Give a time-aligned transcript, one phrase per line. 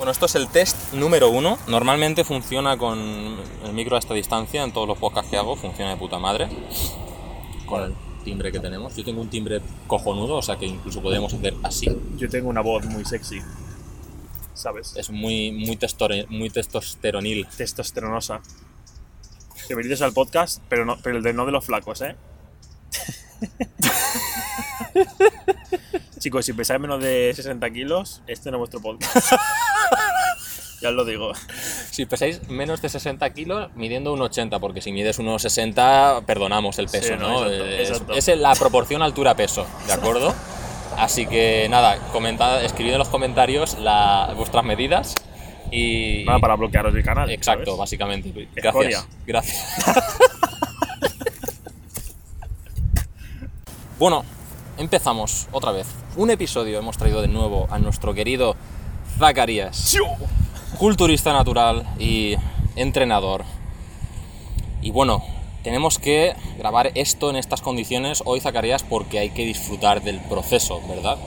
[0.00, 1.58] Bueno, esto es el test número uno.
[1.66, 4.64] Normalmente funciona con el micro a esta distancia.
[4.64, 6.48] En todos los podcasts que hago funciona de puta madre.
[7.66, 8.96] Con el timbre que tenemos.
[8.96, 11.94] Yo tengo un timbre cojonudo, o sea que incluso podemos hacer así.
[12.16, 13.42] Yo tengo una voz muy sexy,
[14.54, 14.94] ¿sabes?
[14.96, 15.76] Es muy, muy,
[16.30, 17.46] muy testosteronil.
[17.54, 18.40] Testosteronosa.
[19.68, 22.16] Bienvenidos al podcast, pero, no, pero el de no de los flacos, ¿eh?
[26.20, 29.32] Chicos, si pesáis menos de 60 kilos, este no es vuestro podcast.
[30.82, 31.32] ya os lo digo.
[31.90, 36.78] Si pesáis menos de 60 kilos, midiendo un 80, porque si mides unos 60, perdonamos
[36.78, 38.12] el peso, Sí, no, Eh, es- exacto.
[38.12, 40.34] Es, la proporción altura-peso, ¿de acuerdo?
[40.98, 45.14] Así que nada, comentad, escribid en los comentarios la- vuestras medidas
[45.70, 46.24] y...
[46.26, 47.30] Nada para bloquearos el canal.
[47.30, 47.78] Exacto, ¿sabes?
[47.78, 48.48] básicamente.
[48.56, 49.02] Escoria.
[49.26, 49.66] Gracias.
[49.86, 49.96] Gracias.
[53.98, 54.22] bueno,
[54.80, 55.86] empezamos otra vez.
[56.16, 58.56] Un episodio hemos traído de nuevo a nuestro querido
[59.18, 59.94] Zacarías,
[60.78, 62.34] culturista natural y
[62.76, 63.44] entrenador.
[64.80, 65.22] Y bueno,
[65.62, 70.80] tenemos que grabar esto en estas condiciones hoy, Zacarías, porque hay que disfrutar del proceso,
[70.88, 71.18] ¿verdad?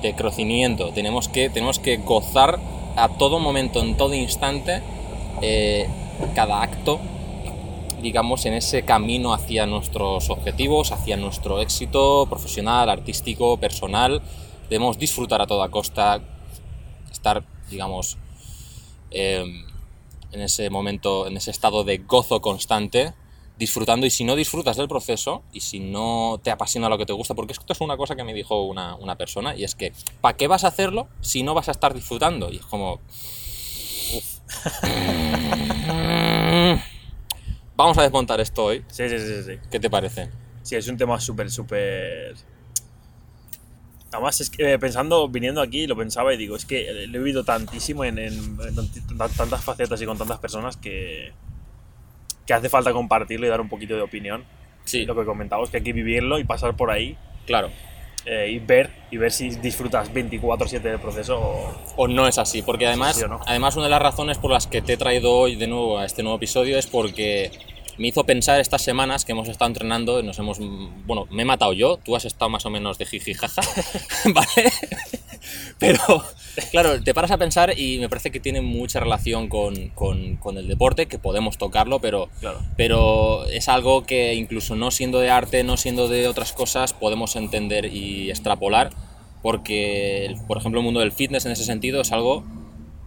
[0.00, 0.90] De crecimiento.
[0.94, 2.58] Tenemos que, tenemos que gozar
[2.96, 4.80] a todo momento, en todo instante,
[5.42, 5.86] eh,
[6.34, 6.98] cada acto,
[8.00, 14.22] digamos, en ese camino hacia nuestros objetivos, hacia nuestro éxito profesional, artístico, personal.
[14.68, 16.20] Debemos disfrutar a toda costa,
[17.10, 18.18] estar, digamos,
[19.10, 19.44] eh,
[20.32, 23.14] en ese momento, en ese estado de gozo constante,
[23.58, 27.12] disfrutando y si no disfrutas del proceso y si no te apasiona lo que te
[27.12, 29.92] gusta, porque esto es una cosa que me dijo una, una persona y es que,
[30.20, 32.50] ¿para qué vas a hacerlo si no vas a estar disfrutando?
[32.50, 33.00] Y es como...
[37.80, 38.84] Vamos a desmontar esto hoy.
[38.88, 39.58] Sí, sí, sí, sí.
[39.70, 40.28] ¿Qué te parece?
[40.62, 42.34] Sí, es un tema súper, súper...
[44.12, 47.22] Además, es que eh, pensando, viniendo aquí, lo pensaba y digo, es que lo he
[47.22, 51.32] vivido tantísimo en, en- en tant- tantas facetas y con tantas personas que,
[52.44, 54.44] que hace falta compartirlo y dar un poquito de opinión.
[54.84, 57.16] Sí, Lo que comentamos, que hay que vivirlo y pasar por ahí
[57.46, 57.70] claro.
[58.26, 61.74] Eh, y ver y ver si disfrutas 24/7 del proceso o...
[61.96, 63.40] o no es así, porque además, Sí o no.
[63.46, 66.04] además una de las razones por las que te he traído hoy de nuevo a
[66.04, 67.50] este nuevo episodio es porque
[68.00, 70.58] me hizo pensar estas semanas que hemos estado entrenando y nos hemos,
[71.06, 73.60] bueno, me he matado yo, tú has estado más o menos de jiji jaja,
[74.32, 74.72] ¿vale?
[75.78, 75.98] Pero,
[76.70, 80.58] claro, te paras a pensar y me parece que tiene mucha relación con, con- con
[80.58, 82.60] el deporte, que podemos tocarlo, pero, Claro.
[82.76, 87.36] pero es algo que incluso no siendo de arte, no siendo de otras cosas, podemos
[87.36, 88.90] entender y extrapolar,
[89.42, 92.44] porque, por ejemplo, el mundo del fitness en ese sentido es algo,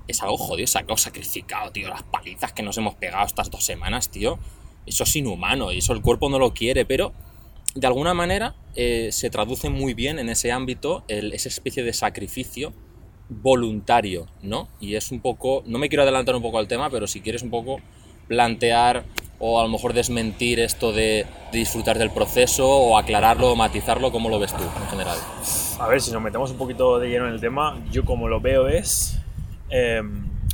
[0.08, 3.64] es algo jodido, es algo sacrificado, tío, las palizas que nos hemos pegado estas dos
[3.64, 4.40] semanas, tío,
[4.86, 7.14] eso es inhumano, eso el cuerpo no lo quiere, pero
[7.76, 11.94] de alguna manera eh, se traduce muy bien en ese ámbito el- esa especie de
[11.94, 12.74] sacrificio
[13.30, 14.68] voluntario, ¿no?
[14.80, 17.42] Y es un poco, no me quiero adelantar un poco al tema, pero si quieres
[17.44, 17.80] un poco
[18.28, 19.04] plantear
[19.40, 24.30] o a lo mejor desmentir esto de, disfrutar del proceso o aclararlo o matizarlo, ¿cómo
[24.30, 25.18] lo ves tú en general?
[25.80, 28.40] A ver, si nos metemos un poquito de lleno en el tema, yo como lo
[28.40, 29.18] veo es,
[29.70, 30.02] eh,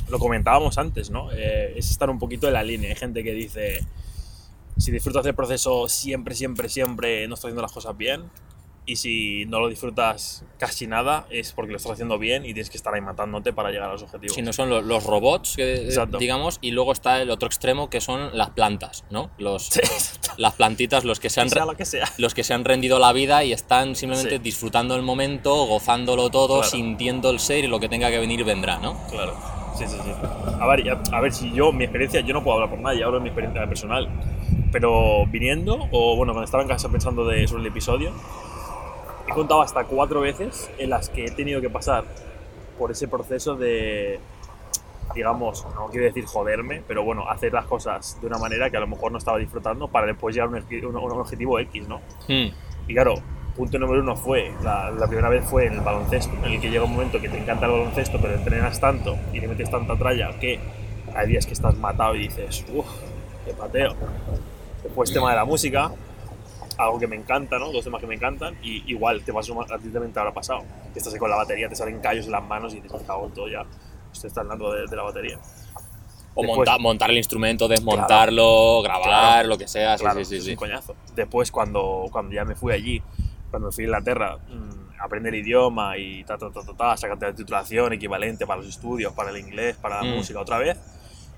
[0.08, 1.30] lo comentábamos antes, ¿no?
[1.32, 2.90] Eh, es estar un poquito en la línea.
[2.90, 3.80] Hay gente que dice,
[4.78, 8.30] si disfrutas del proceso siempre, siempre, siempre, no estás haciendo las cosas bien.
[8.86, 12.70] Y si no lo disfrutas casi nada, es porque lo estás haciendo bien y tienes
[12.70, 14.34] que estar ahí matándote para llegar a los objetivos.
[14.34, 15.86] Si no son lo- los robots, que,
[16.18, 19.30] digamos, y luego está el otro extremo que son las plantas, ¿no?
[19.38, 19.80] Los, Sí,
[20.38, 22.10] las plantitas, los que se han, sea lo que sea.
[22.16, 24.42] los que se han rendido la vida y están simplemente Sí.
[24.42, 26.70] disfrutando el momento, gozándolo todo, Claro.
[26.70, 29.06] sintiendo el ser y lo que tenga que venir vendrá, ¿no?
[29.08, 29.36] Claro.
[29.76, 30.12] Sí, sí, sí.
[30.60, 33.02] A ver, ya- a ver, si yo, mi experiencia, yo no puedo hablar por nadie,
[33.02, 34.08] hablo de mi experiencia personal.
[34.72, 38.12] Pero viniendo, o bueno, cuando estaba en casa pensando de, sobre el episodio,
[39.28, 42.04] he contado hasta cuatro veces en las que he tenido que pasar
[42.78, 44.18] por ese proceso de,
[45.14, 48.80] digamos, no quiero decir joderme, pero bueno, hacer las cosas de una manera que a
[48.80, 52.00] lo mejor no estaba disfrutando para después llegar a un, un- un objetivo X, ¿no?
[52.28, 52.48] Hmm,
[52.88, 53.14] Y claro,
[53.56, 56.70] punto número uno fue, la, la primera vez fue en el baloncesto, en el que
[56.70, 59.96] llega un momento que te encanta el baloncesto, pero entrenas tanto y le metes tanta
[59.96, 60.58] tralla que
[61.14, 62.86] hay días que estás matado y dices, uff,
[63.44, 63.94] qué pateo.
[64.82, 65.90] Después tema de la música,
[66.78, 67.70] algo que me encanta, ¿no?
[67.72, 70.62] Dos temas que me encantan, y igual te pasó, a ti también te habrá pasado,
[70.92, 73.26] que estás ahí con la batería, te salen callos en las manos y me cago
[73.26, 73.64] en todo ya,
[74.12, 75.38] estoy está hablando de, de la batería.
[76.34, 79.48] O Después- monta- montar el instrumento, desmontarlo, grabar, Claro.
[79.48, 80.50] lo que sea, sí, Claro, sí, sí, es sí.
[80.52, 80.94] un coñazo.
[81.14, 83.02] Después, cuando, cuando ya me fui allí,
[83.50, 87.26] cuando me fui a Inglaterra, mm, aprender idioma y ta, ta, ta, ta, ta, sacarte
[87.26, 90.16] la titulación equivalente para los estudios, para el inglés, para la Mm.
[90.16, 90.78] música otra vez.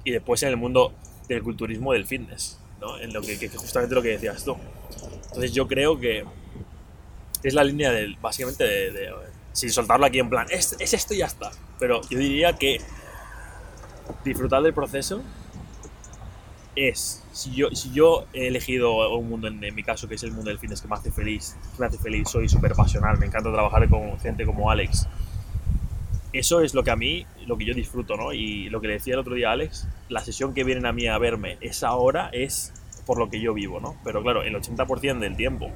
[0.04, 0.92] Y después en el mundo
[1.28, 2.98] del culturismo del fitness, ¿no?
[2.98, 4.56] En lo que, que- justamente lo que decías tú.
[5.28, 6.24] Entonces yo creo que
[7.42, 9.12] es la línea del, básicamente de, de-
[9.52, 11.50] sin soltarlo aquí en plan, es, es esto y ya está.
[11.78, 12.80] Pero yo diría que
[14.24, 15.22] disfrutar del proceso
[16.74, 20.22] es, si yo, si yo he elegido un mundo, en, en mi caso, que es
[20.22, 23.18] el mundo del fitness que me hace feliz, que me hace feliz, soy súper pasional,
[23.18, 25.06] me encanta trabajar con gente como Alex.
[26.32, 28.32] Eso es lo que a mí, lo que yo disfruto, ¿no?
[28.32, 30.92] Y lo que le decía el otro día a Alex, la sesión que vienen a
[30.92, 32.72] mí a verme, esa hora es
[33.04, 33.96] por lo que yo vivo, ¿no?
[34.02, 35.66] Pero claro, el 80% del tiempo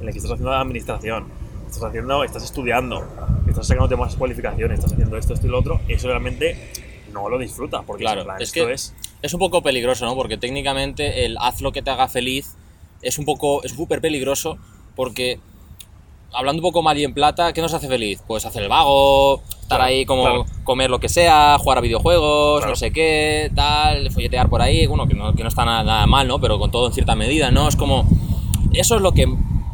[0.00, 1.28] en el que estás haciendo la administración,
[1.66, 3.06] estás haciendo, estás estudiando,
[3.48, 6.72] estás sacando más cualificaciones, estás haciendo esto, esto y lo otro, eso realmente
[7.12, 8.94] no lo disfrutas, porque Claro, plan, es esto que- es...
[9.22, 10.14] Es un poco peligroso, ¿no?
[10.16, 12.56] Porque técnicamente el haz lo que te haga feliz
[13.02, 14.58] es un poco, es súper peligroso
[14.96, 15.38] porque
[16.32, 18.22] hablando un poco mal y en plata, ¿qué nos hace feliz?
[18.26, 20.46] Pues hacer el vago, estar Claro, ahí como claro.
[20.64, 22.72] comer lo que sea, jugar a videojuegos, Claro.
[22.72, 26.06] no sé qué, tal, folletear por ahí, bueno, que no, que no está nada, nada
[26.06, 26.40] mal, ¿no?
[26.40, 27.68] Pero con todo en cierta medida, ¿no?
[27.68, 28.06] Es como,
[28.72, 29.26] eso es lo que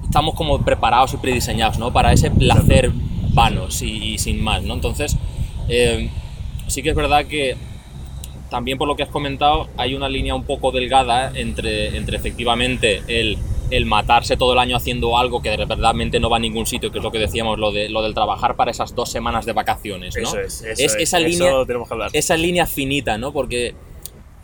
[0.04, 1.92] estamos como preparados y prediseñados, ¿no?
[1.92, 2.90] Para ese placer
[3.32, 3.84] vano y,
[4.14, 4.74] y sin más, ¿no?
[4.74, 5.16] Entonces,
[5.68, 6.10] eh,
[6.66, 7.56] sí que es verdad que
[8.50, 13.02] también por lo que has comentado, hay una línea un poco delgada entre, entre efectivamente
[13.08, 13.36] el,
[13.70, 16.98] el matarse todo el año haciendo algo que verdaderamente no va a ningún sitio, que
[16.98, 20.14] es lo que decíamos, lo, de, lo del trabajar para esas dos semanas de vacaciones,
[20.16, 20.22] ¿no?
[20.22, 22.10] Eso es, eso Es es, esa eso línea- tenemos que hablar.
[22.14, 23.32] esa línea finita, ¿no?
[23.32, 23.74] Porque,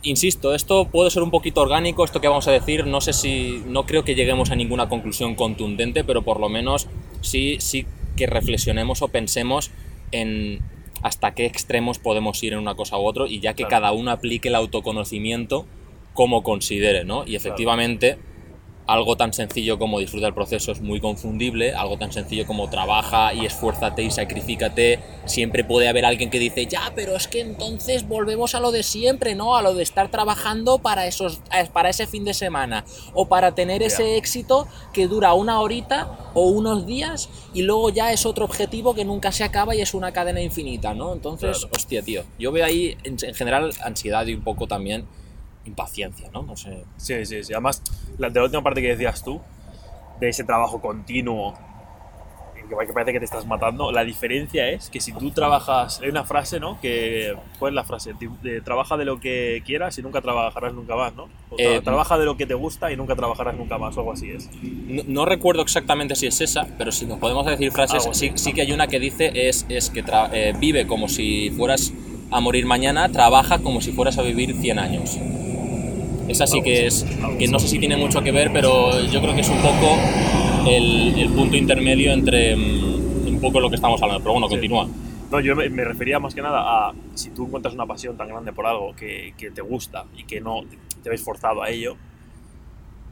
[0.03, 3.63] insisto, esto puede ser un poquito orgánico, esto que vamos a decir, no sé si,
[3.67, 6.87] no creo que lleguemos a ninguna conclusión contundente, pero por lo menos
[7.21, 7.85] sí, sí
[8.15, 9.71] que reflexionemos o pensemos
[10.11, 10.59] en
[11.01, 13.69] hasta qué extremos podemos ir en una cosa u otro y ya que Claro.
[13.83, 15.65] cada uno aplique el autoconocimiento
[16.13, 17.25] como considere, ¿no?
[17.27, 18.17] Y efectivamente
[18.87, 23.33] algo tan sencillo como disfruta el proceso es muy confundible, algo tan sencillo como trabaja
[23.33, 28.07] y esfuérzate y sacrifícate, siempre puede haber alguien que dice, ya, pero es que entonces
[28.07, 29.55] volvemos a lo de siempre, ¿no?
[29.55, 31.41] A lo de estar trabajando para, esos,
[31.73, 36.49] para ese fin de semana o para tener ese éxito que dura una horita o
[36.49, 40.11] unos días y luego ya es otro objetivo que nunca se acaba y es una
[40.11, 41.13] cadena infinita, ¿no?
[41.13, 41.73] Entonces, Claro.
[41.75, 45.05] hostia, tío, yo veo ahí en, en general ansiedad y un poco también
[45.65, 46.43] impaciencia, ¿no?
[46.43, 46.83] No sé.
[46.97, 47.53] Sí, sí, sí.
[47.53, 47.81] Además,
[48.17, 49.41] la, de la última parte que decías tú,
[50.19, 51.53] de ese trabajo continuo,
[52.67, 56.23] que parece que te estás matando, la diferencia es que si tú trabajas, hay una
[56.23, 56.79] frase, ¿no?
[56.81, 58.13] Que, ¿Cuál es la frase?
[58.63, 61.25] Trabaja de lo que quieras y nunca trabajarás nunca más, ¿no?
[61.51, 63.99] O tra- Eh, trabaja de lo que te gusta y nunca trabajarás nunca más, o
[63.99, 64.49] algo así es.
[64.63, 68.51] No, no recuerdo exactamente si es esa, pero si nos podemos decir frases, sí, sí
[68.53, 70.03] que hay una que dice es, es que
[70.33, 71.93] eh, vive como si fueras
[72.31, 75.19] a morir mañana, trabaja como si fueras a vivir 100 años.
[76.27, 77.05] Esa sí que es,
[77.37, 79.97] que no sé si tiene mucho que ver, pero yo creo que es un poco
[80.67, 84.21] el, el punto intermedio entre mm, un poco lo que estamos hablando.
[84.23, 84.53] Pero bueno, Sí.
[84.55, 84.87] continúa.
[85.31, 88.27] No, yo me, me refería más que nada a si tú encuentras una pasión tan
[88.27, 90.61] grande por algo que, que te gusta y que no
[91.03, 91.97] te ves forzado a ello,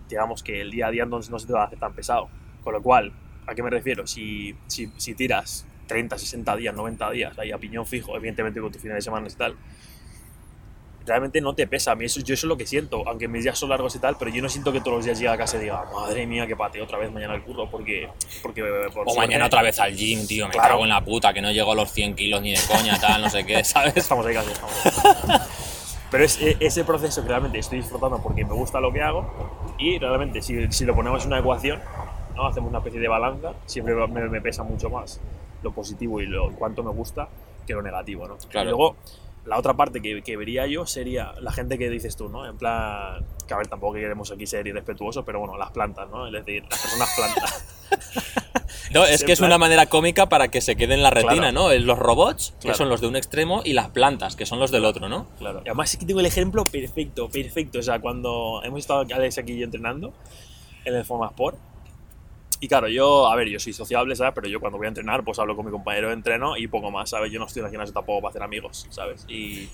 [0.09, 2.29] digamos que el día a día no, no se te va a hacer tan pesado.
[2.63, 3.11] Con lo cual,
[3.47, 4.05] ¿a qué me refiero?
[4.07, 8.71] Si, si, si tiras 30, 60 días, 90 días ahí a piñón fijo, evidentemente con
[8.71, 9.55] tus fines de semana y tal,
[11.05, 11.91] realmente no te pesa.
[11.91, 13.99] A mí eso, yo eso es lo que siento, aunque mis días son largos y
[13.99, 16.25] tal, pero yo no siento que todos los días llegue a casa y diga, madre
[16.27, 18.09] mía, que pateo otra vez mañana el curro, porque...
[18.41, 18.61] porque
[18.93, 20.69] por O suerte mañana otra vez al gym, tío, me Claro.
[20.69, 23.21] cago en la puta, que no llego a los 100 kilos ni de coña, tal,
[23.21, 23.95] no sé qué, ¿sabes?
[23.97, 25.37] Estamos ahí casi, estamos ahí.
[26.11, 29.25] Pero es e- ese proceso que realmente estoy disfrutando porque me gusta lo que hago
[29.79, 31.79] y realmente si, si lo ponemos en una ecuación,
[32.35, 32.45] ¿no?
[32.47, 35.19] hacemos una especie de balanza, siempre me, me pesa mucho más
[35.63, 37.27] lo positivo y lo cuánto me gusta
[37.65, 38.27] que lo negativo.
[38.27, 38.37] ¿no?
[38.49, 38.67] Claro.
[38.67, 38.95] Y luego,
[39.45, 42.45] la otra parte que, que vería yo sería la gente que dices tú, ¿no?
[42.47, 46.27] En plan, que a ver, tampoco queremos aquí ser irrespetuosos, pero bueno, las plantas, ¿no?
[46.27, 47.65] Es decir, las personas plantas.
[48.93, 51.51] No, es que es plan- una manera cómica para que se quede en la retina,
[51.51, 51.53] Claro.
[51.69, 51.73] ¿no?
[51.73, 54.85] Los robots, que son los de un extremo, y las plantas, que son los del
[54.85, 55.27] otro, ¿no?
[55.39, 55.61] Claro.
[55.65, 57.79] Y además que tengo el ejemplo perfecto, perfecto.
[57.79, 60.13] O sea, cuando hemos estado Alex aquí yo entrenando
[60.85, 61.57] en el Formasport.
[62.63, 64.31] Y claro, yo, a ver, yo soy sociable, ¿sabes?
[64.33, 66.91] Pero yo cuando voy a entrenar, pues hablo con mi compañero de entreno y poco
[66.91, 67.29] más, ¿sabes?
[67.29, 69.25] Yo no estoy en el gimnasio tampoco para hacer amigos, ¿sabes?
[69.27, 69.67] Y.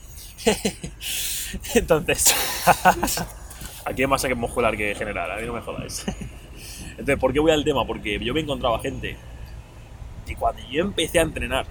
[1.76, 2.34] Entonces.
[3.86, 6.04] aquí hay más que muscular que general, a mí no me jodáis.
[6.98, 7.86] Entonces, ¿por qué voy al tema?
[7.86, 9.18] Porque yo me encontraba gente.
[10.26, 11.68] Y cuando yo empecé a entrenar,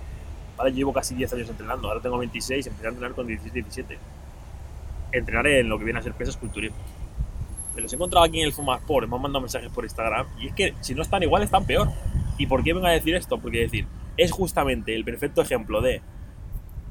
[0.56, 0.70] ¿vale?
[0.70, 3.98] Yo llevo casi 10 años entrenando, ahora tengo 26, empecé a entrenar con 16, 17.
[5.10, 6.78] Entrenar en lo que viene a ser pesas culturismo.
[7.78, 10.48] Me los he encontrado aquí en el Fumasport, me han mandado mensajes por Instagram, y
[10.48, 11.88] es que si no están igual, están peor.
[12.36, 13.38] ¿Y por qué vengo a decir esto?
[13.38, 16.02] Porque decir, es justamente el perfecto ejemplo de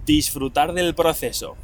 [0.05, 1.57] disfrutar del proceso,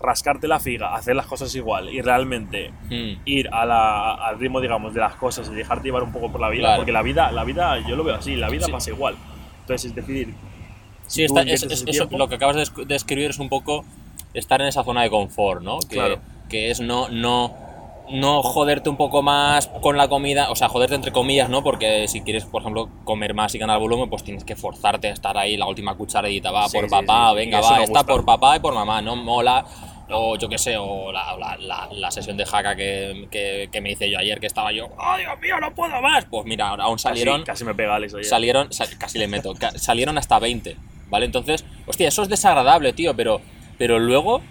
[0.00, 3.20] rascarte la figa, hacer las cosas igual y realmente Hmm.
[3.24, 6.40] ir a la- al ritmo, digamos, de las cosas y dejarte llevar un poco por
[6.40, 6.76] la vida, Claro.
[6.76, 8.70] porque la vida, la vida, yo lo veo así, la vida Sí.
[8.70, 9.16] pasa igual.
[9.62, 10.32] Entonces, es decir,
[11.08, 13.84] Sí, está- es- es- eso, lo que acabas de esc- de escribir es un poco
[14.32, 15.80] estar en esa zona de confort, ¿no?
[15.80, 16.20] Que, Claro.
[16.48, 17.54] que es no, no,
[18.12, 21.62] no joderte un poco más con la comida, o sea, joderte entre comillas, ¿no?
[21.62, 25.12] Porque si quieres, por ejemplo, comer más y ganar volumen, pues tienes que forzarte a
[25.12, 28.24] estar ahí la última cucharadita, va Sí, por sí, papá, sí, venga, va, está por
[28.24, 29.64] papá y por mamá, no mola.
[30.14, 33.80] O yo qué sé, o la, la- la- la sesión de jaca que, que- que
[33.80, 36.26] me hice yo ayer, que estaba yo, ¡ay, Dios mío, no puedo más!
[36.26, 38.24] Pues mira, aún salieron, Casi, casi me pega Alex ayer.
[38.26, 40.76] salieron, sal- casi le meto, salieron hasta 20,
[41.08, 41.24] ¿vale?
[41.24, 43.40] Entonces, hostia, eso es desagradable, tío, pero,
[43.78, 44.42] pero luego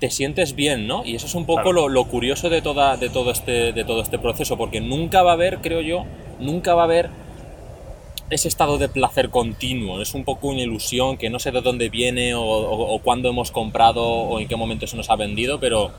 [0.00, 1.04] te sientes bien, ¿no?
[1.04, 1.72] Y eso es un poco Claro.
[1.72, 5.30] lo, lo curioso de, toda, de, todo este, de todo este proceso, porque nunca va
[5.30, 6.04] a haber, creo yo,
[6.38, 7.10] nunca va a haber
[8.30, 10.00] ese estado de placer continuo.
[10.02, 13.28] Es un poco una ilusión que no sé de dónde viene o, o- o cuándo
[13.28, 15.90] hemos comprado o en qué momento se nos ha vendido, pero,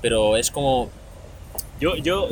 [0.00, 0.88] pero es como,
[1.80, 2.26] Yo, yo,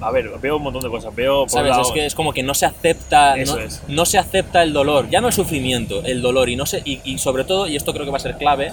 [0.00, 1.14] a ver, veo un montón de cosas.
[1.14, 1.70] Veo, por ¿sabes?
[1.70, 3.82] lado- Es que es como que no se acepta, Eso no, es.
[3.88, 7.00] no se acepta el dolor, ya no el sufrimiento, el dolor y no se, y,
[7.04, 8.72] y sobre todo, y esto creo que va a ser clave,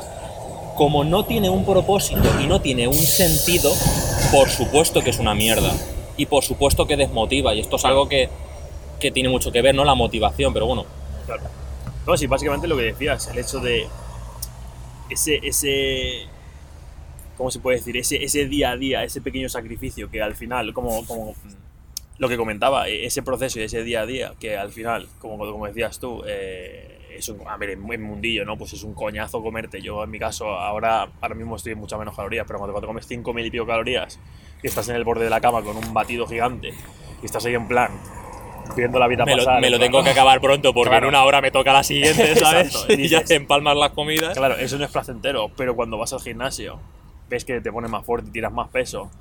[0.75, 3.73] como no tiene un propósito y no tiene un sentido,
[4.31, 5.71] por supuesto que es una mierda.
[6.17, 7.53] Y por supuesto que desmotiva.
[7.55, 8.29] Y esto es algo que,
[8.99, 9.83] que tiene mucho que ver, ¿no?
[9.83, 10.85] La motivación, pero bueno.
[11.25, 11.43] Claro.
[12.05, 13.87] No, sí, básicamente lo que decías, el hecho de
[15.09, 16.23] ese, ese,
[17.37, 17.97] ¿cómo se puede decir?
[17.97, 21.33] Ese, ese día a día, ese pequeño sacrificio que al final, como, como
[22.17, 25.37] lo que comentaba, e- ese proceso y ese día a día que al final, como,
[25.37, 28.57] como decías tú, eh, es un, a ver, en, en mundillo, ¿no?
[28.57, 29.81] Pues es un coñazo comerte.
[29.81, 32.87] Yo en mi caso ahora, ahora mismo estoy en mucha menos calorías, pero cuando, cuando
[32.87, 34.19] comes 5.000 y pico calorías
[34.61, 36.73] y estás en el borde de la cama con un batido gigante
[37.21, 37.91] y estás ahí en plan
[38.75, 39.61] viendo la vida Me lo, pasar.
[39.61, 41.07] me lo en plan, tengo que acabar pronto porque Claro.
[41.07, 42.67] en una hora me toca la siguiente, ¿sabes?
[42.67, 44.37] Exacto, y y ya se empalmas las comidas.
[44.37, 46.79] Claro, eso no es placentero, pero cuando vas al gimnasio,
[47.29, 49.11] ves que te pones más fuerte, tiras más peso,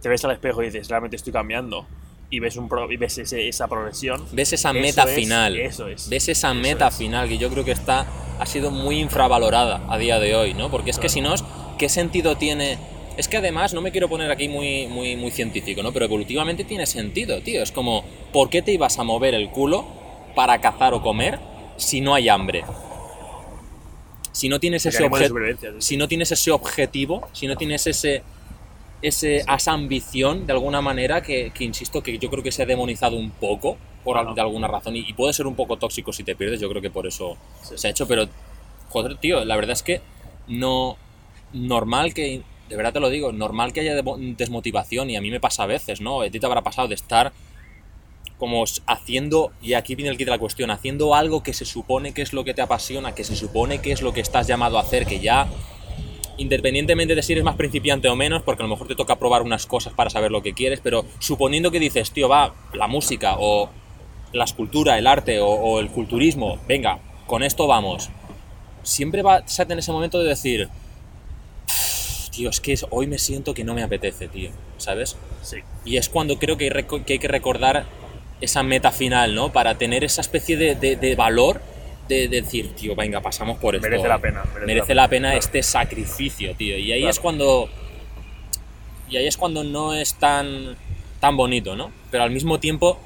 [0.00, 1.86] te ves al espejo y dices, realmente estoy cambiando,
[2.30, 4.24] y ves, un pro- y ves ese- esa progresión.
[4.32, 5.56] Ves esa Eso meta es- final.
[5.56, 6.96] eso es, Ves esa meta es.
[6.96, 8.06] final que yo creo que está
[8.38, 10.70] ha sido muy infravalorada a día de hoy, ¿no?
[10.70, 11.34] Porque es que si no,
[11.78, 12.78] ¿qué sentido tiene?
[13.16, 15.90] Es que además, no me quiero poner aquí muy, muy, muy científico, ¿no?
[15.92, 17.62] Pero evolutivamente tiene sentido, tío.
[17.62, 19.86] Es como, ¿por qué te ibas a mover el culo
[20.34, 21.38] para cazar o comer
[21.78, 22.64] si no hay hambre?
[24.32, 24.98] Si no tienes ese
[25.78, 28.22] si no tienes ese objetivo, si no tienes ese,
[29.06, 32.66] ese esa ambición de alguna manera, que, que insisto que yo creo que se ha
[32.66, 34.34] demonizado un poco por Ajá.
[34.34, 36.80] de alguna razón y, y puede ser un poco tóxico si te pierdes, yo creo
[36.82, 37.74] que por eso Sí.
[37.76, 38.28] se ha hecho, pero
[38.88, 40.00] joder, tío, la verdad es que
[40.48, 40.96] no
[41.52, 43.94] normal que de verdad te lo digo, normal que haya
[44.36, 46.20] desmotivación y a mí me pasa a veces, ¿no?
[46.22, 47.32] A ti te habrá pasado de estar
[48.38, 52.12] como haciendo, y aquí viene el kit de la cuestión, haciendo algo que se supone
[52.12, 54.76] que es lo que te apasiona, que se supone que es lo que estás llamado
[54.78, 55.48] a hacer, que ya,
[56.38, 59.42] independientemente de si eres más principiante o menos, porque a lo mejor te toca probar
[59.42, 63.36] unas cosas para saber lo que quieres, pero suponiendo que dices, tío, va, la música
[63.38, 63.70] o
[64.32, 68.10] la escultura, el arte o, o el culturismo, venga, con esto vamos,
[68.82, 70.68] siempre vas a tener ese momento de decir,
[72.30, 75.16] tío, es que hoy me siento que no me apetece, tío, ¿sabes?
[75.42, 75.58] Sí.
[75.84, 77.86] Y es cuando creo que hay, que hay que recordar
[78.40, 79.52] esa meta final, ¿no?
[79.52, 81.62] Para tener esa especie de, de- de valor
[82.08, 83.88] de, decir, tío, venga, pasamos por esto.
[83.88, 84.44] Merece la pena.
[84.64, 86.78] Merece, la pena este sacrificio, tío.
[86.78, 87.10] Y ahí Claro.
[87.10, 87.68] es cuando.
[89.08, 90.76] Y ahí es cuando no es tan,
[91.20, 91.90] tan bonito, ¿no?
[92.10, 92.98] Pero al mismo tiempo.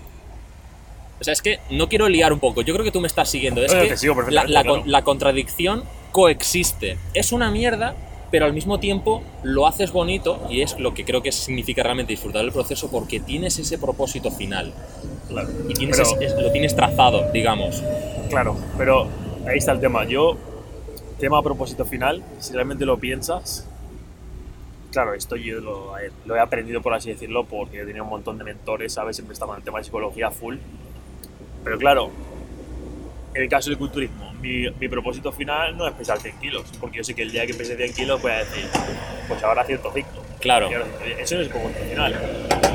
[1.21, 2.62] O sea, es que no quiero liar un poco.
[2.62, 3.62] Yo creo que tú me estás siguiendo.
[3.62, 4.83] Es No, que la, claro.
[4.87, 6.97] la contradicción coexiste.
[7.12, 7.95] Es una mierda,
[8.30, 12.12] pero al mismo tiempo lo haces bonito y es lo que creo que significa realmente
[12.12, 14.72] disfrutar del proceso porque tienes ese propósito final
[15.28, 15.49] Claro.
[15.68, 17.82] y tienes Pero- es- lo tienes trazado, digamos.
[18.28, 19.08] Claro, pero
[19.49, 20.04] ahí está el tema.
[20.04, 20.37] Yo,
[21.18, 23.66] tema a propósito final, si realmente lo piensas,
[24.92, 25.92] claro, esto yo lo,
[26.25, 29.16] lo he aprendido, por así decirlo, porque he tenido un montón de mentores, ¿sabes?
[29.16, 30.56] Siempre estaba en el tema de psicología full.
[31.64, 32.10] Pero claro,
[33.34, 36.99] en el caso del culturismo, mi, mi propósito final no es pesar 100 kilos, porque
[36.99, 38.64] yo sé que el día que pese 100 kilos voy a decir,
[39.28, 40.08] pues ahora 105.
[40.40, 40.70] Claro.
[40.70, 41.20] Y ahora 110.
[41.20, 42.16] Eso no es el propósito final.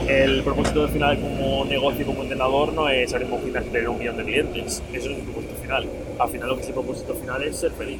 [0.07, 3.97] El propósito final como negocio, como entrenador, no es abrir un gimnasio y tener un
[3.97, 4.83] millón de clientes.
[4.93, 5.89] Eso no es el propósito final.
[6.19, 8.00] Al final lo que es el propósito final es ser feliz.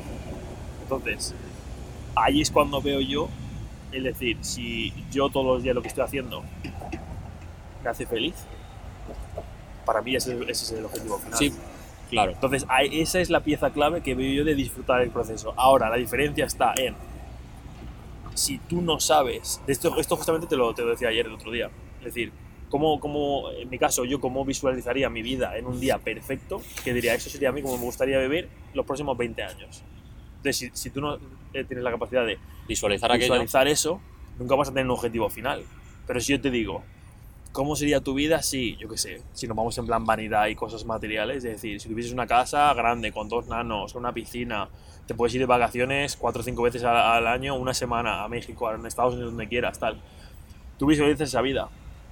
[0.84, 1.34] Entonces,
[2.16, 3.28] ahí es cuando veo yo,
[3.92, 6.44] es decir, si yo todos los días lo que estoy haciendo
[7.84, 8.36] me hace feliz,
[9.86, 11.38] para mí ese, ese es el objetivo final.
[11.38, 11.52] Sí,
[12.10, 12.32] claro.
[12.32, 15.54] Entonces, esa es la pieza clave que veo yo de disfrutar el proceso.
[15.58, 16.96] Ahora, la diferencia está en
[18.36, 21.34] si tú no sabes, de esto, esto justamente te lo, te lo decía ayer el
[21.34, 21.70] otro día,
[22.00, 22.32] es decir,
[22.70, 26.94] ¿cómo, cómo, en mi caso, yo cómo visualizaría mi vida en un día perfecto, que
[26.94, 29.84] diría, eso sería a mí como me gustaría vivir los próximos 20 años.
[30.38, 31.16] Entonces, si, si tú no
[31.54, 33.34] eh, tienes la capacidad de Visualizar aquello.
[33.34, 34.02] visualizar eso,
[34.38, 35.64] nunca vas a tener un objetivo final.
[36.06, 36.84] Pero si yo te digo,
[37.56, 40.56] ¿cómo sería tu vida si, yo qué sé, si nos vamos en plan vanidad y
[40.56, 41.38] cosas materiales?
[41.38, 44.70] Es decir, si tuvieses una casa grande con dos nanos, una piscina,
[45.08, 48.28] te puedes ir de vacaciones cuatro o cinco veces al, al año, una semana a
[48.30, 50.02] México, a Estados Unidos, donde quieras, tal.
[50.78, 51.70] tú visualizas esa vida.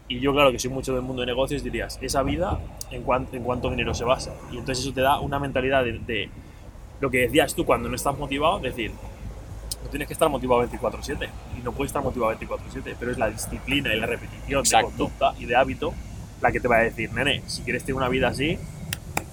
[0.07, 2.59] Y yo, claro, que soy mucho del mundo de negocios, dirías, esa vida,
[2.91, 4.33] ¿en, cuán- en cuánto dinero se basa?
[4.51, 6.29] Y entonces eso te da una mentalidad de, de
[7.01, 8.91] lo que decías tú cuando no estás motivado, decir,
[9.84, 13.30] no tienes que estar motivado 24/7 y no puedes estar motivado 24/7, pero es la
[13.30, 14.88] disciplina y la repetición Exacto.
[14.88, 15.94] de conducta y de hábito
[16.42, 18.58] la que te va a decir, nene, si quieres tener una vida así,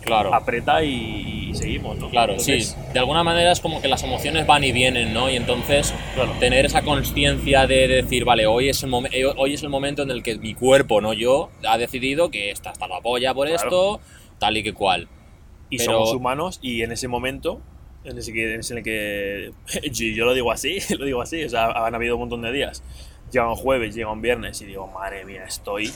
[0.03, 0.33] Claro.
[0.35, 2.09] aprieta y, y seguimos, ¿no?
[2.09, 2.93] Claro, Entonces, sí.
[2.95, 5.29] De alguna manera es como que las emociones van y vienen, ¿no?
[5.29, 6.33] Y entonces Claro.
[6.41, 10.11] tener esa conciencia de decir, vale, hoy es, el eh, hoy es el momento en
[10.11, 13.63] el que mi cuerpo, no yo, ha decidido que está hasta la polla por Claro.
[13.63, 14.01] esto,
[14.39, 15.09] tal y que cual.
[15.69, 17.61] Y Pero- somos humanos y en ese momento,
[18.05, 19.53] en ese, que, en el que
[19.93, 22.53] yo, yo lo digo así, lo digo así, o sea, han habido un montón de
[22.53, 22.83] días.
[23.33, 25.91] Llega un jueves, llega un viernes y digo, madre mía, estoy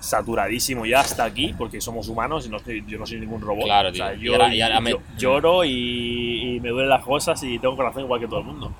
[0.00, 3.64] saturadísimo ya hasta aquí porque somos humanos y no soy- yo no soy ningún robot.
[3.64, 4.20] Claro, o sea, tío.
[4.20, 7.58] Y yo, ahora- y ahora me- yo lloro y, y me duelen las cosas y
[7.58, 8.72] tengo corazón igual que todo el mundo.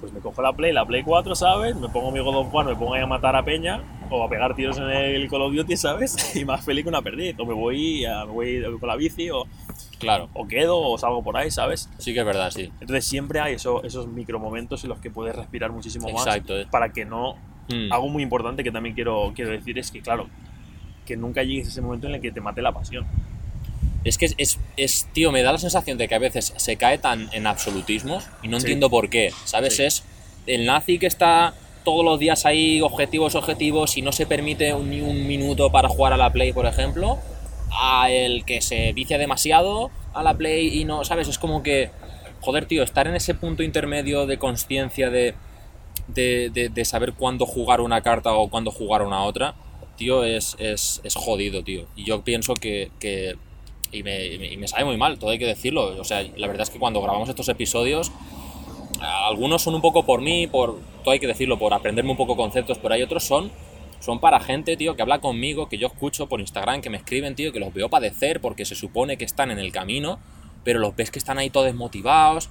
[0.00, 1.76] Pues me cojo la Play, la Play 4, ¿sabes?
[1.76, 4.30] Me pongo mi God of War, me pongo ahí a matar a Peña o a
[4.30, 6.34] pegar tiros en el Call of Duty, ¿sabes?
[6.36, 7.34] Y más feliz que una perdiz.
[7.38, 9.44] O me voy, a- me voy con la bici o,
[10.00, 11.88] Claro, o quedo o salgo por ahí, ¿sabes?
[11.98, 12.72] sí que es verdad, sí.
[12.80, 16.66] Entonces siempre hay eso, esos micromomentos en los que puedes respirar muchísimo más Exacto, eh.
[16.70, 17.36] para que no...
[17.68, 17.92] Mm.
[17.92, 20.26] Algo muy importante que también quiero, quiero decir es que, claro,
[21.06, 23.06] que nunca llegues a ese momento en el que te mate la pasión.
[24.02, 26.76] Es que es, es, es, tío, me da la sensación de que a veces se
[26.76, 28.64] cae tan en absolutismos y no Sí.
[28.66, 29.76] entiendo por qué, ¿sabes?
[29.76, 29.84] Sí.
[29.84, 30.04] Es
[30.46, 31.52] el nazi que está
[31.84, 35.88] todos los días ahí, objetivos, objetivos, y no se permite un- ni un minuto para
[35.88, 37.18] jugar a la Play, por ejemplo,
[37.70, 41.28] a el que se dice demasiado a la Play y no, ¿sabes?
[41.28, 41.90] Es como que,
[42.40, 45.34] joder, tío, estar en ese punto intermedio de conciencia de,
[46.08, 49.54] de, de- de saber cuándo jugar una carta o cuándo jugar una otra,
[49.96, 51.86] tío, es, es, es jodido, tío.
[51.96, 53.36] Y yo pienso que, que
[53.92, 56.00] y me- y me sabe muy mal, todo hay que decirlo.
[56.00, 58.10] O sea, la verdad es que cuando grabamos estos episodios,
[59.00, 62.36] algunos son un poco por mí, por, todo hay que decirlo, por aprenderme un poco
[62.36, 63.50] conceptos, pero hay otros son,
[64.00, 67.34] son para gente, tío, que habla conmigo, que yo escucho por Instagram, que me escriben,
[67.34, 70.18] tío, que los veo padecer porque se supone que están en el camino,
[70.64, 72.48] pero los ves que están ahí todos desmotivados.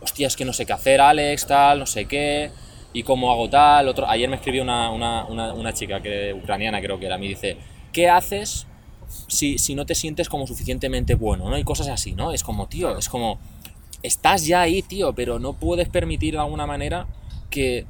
[0.00, 2.50] Hostia, es que no sé qué hacer, Alex, tal, no sé qué,
[2.92, 3.88] y cómo hago tal.
[3.88, 7.28] Otro, ayer me escribió una, una, una, una chica, que, ucraniana creo que era, me
[7.28, 7.56] dice,
[7.92, 8.66] ¿qué haces
[9.26, 11.58] si, si no te sientes como suficientemente bueno, ¿no?
[11.58, 12.32] Y cosas así, ¿no?
[12.32, 13.38] Es como, tío, es como,
[14.02, 17.06] estás ya ahí, tío, pero no puedes permitir de alguna manera
[17.50, 17.86] que,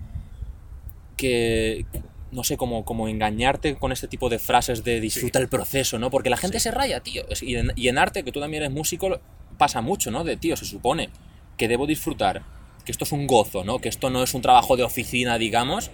[1.16, 1.86] que
[2.32, 6.10] no sé, como, como engañarte con este tipo de frases de disfruta el proceso, ¿no?
[6.10, 7.24] Porque la gente se raya, tío.
[7.40, 9.20] Y en, y en arte, que tú también eres músico,
[9.58, 10.24] pasa mucho, ¿no?
[10.24, 11.10] De, tío, se supone
[11.56, 12.42] que debo disfrutar,
[12.84, 13.78] que esto es un gozo, ¿no?
[13.78, 15.90] Que esto no es un trabajo de oficina, digamos,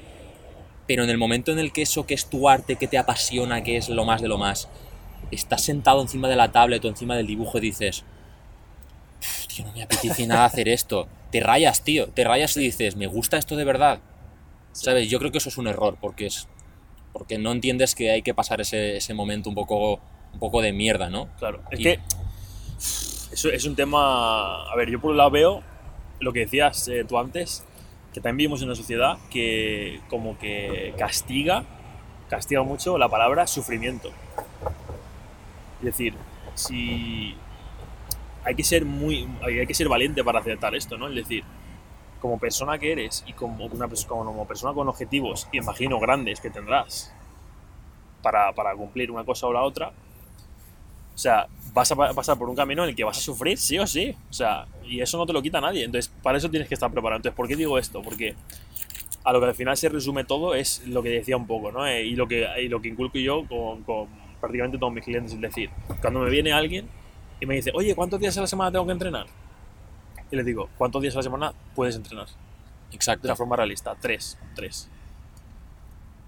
[0.87, 3.62] pero en el momento en el que eso que es tu arte, que te apasiona,
[3.62, 4.68] que es lo más de lo más,
[5.31, 8.05] estás sentado encima de la tablet o encima del dibujo y dices,
[9.20, 11.09] "Uf, tío, no me apetece nada hacer esto.
[11.33, 13.99] Te rayas, tío, te rayas y dices, ¿me gusta esto de verdad?
[14.85, 15.09] ¿Sabes?
[15.09, 16.49] Yo creo que eso es un error, porque es
[17.12, 20.01] porque no entiendes que hay que pasar ese, ese momento un poco,
[20.35, 21.29] un poco de mierda, ¿no?
[21.39, 21.99] Claro, es Y- que
[23.33, 24.71] eso es un tema.
[24.71, 25.62] A ver, yo por un lado veo
[26.21, 27.65] lo que decías eh, tú antes,
[28.12, 31.65] que también vivimos en una sociedad que, como que castiga,
[32.29, 34.11] castiga mucho la palabra sufrimiento.
[35.81, 36.15] Es decir,
[36.55, 37.35] si.
[38.45, 39.27] Hay que ser muy.
[39.43, 41.09] Hay que ser valiente para aceptar esto, ¿no?
[41.09, 41.45] Es decir,
[42.27, 47.12] como persona que eres y como, una, como persona con objetivos, imagino grandes que tendrás
[48.23, 49.89] para, para cumplir una cosa o la otra,
[51.15, 53.57] o sea, vas a pa- pasar por un camino en el que vas a sufrir,
[53.57, 54.15] sí o sí.
[54.29, 55.85] O sea, y eso no te lo quita nadie.
[55.85, 57.19] Entonces, para eso tienes que estar preparado.
[57.19, 58.03] Entonces, ¿por qué digo esto?
[58.03, 58.35] Porque
[59.25, 61.87] a lo que al final se resume todo es lo que decía un poco, ¿no?
[61.87, 64.09] Eh, y, lo que, y lo que inculco yo con, con
[64.41, 65.33] prácticamente todos mis clientes.
[65.33, 65.71] Es decir,
[66.03, 66.87] cuando me viene alguien
[67.41, 69.27] y me dice, oye, ¿cuántos días a la semana tengo que entrenar?
[70.31, 72.27] y les digo, ¿cuántos días a la semana puedes entrenar?
[72.93, 73.23] Exacto.
[73.23, 74.89] De una forma realista, tres, tres.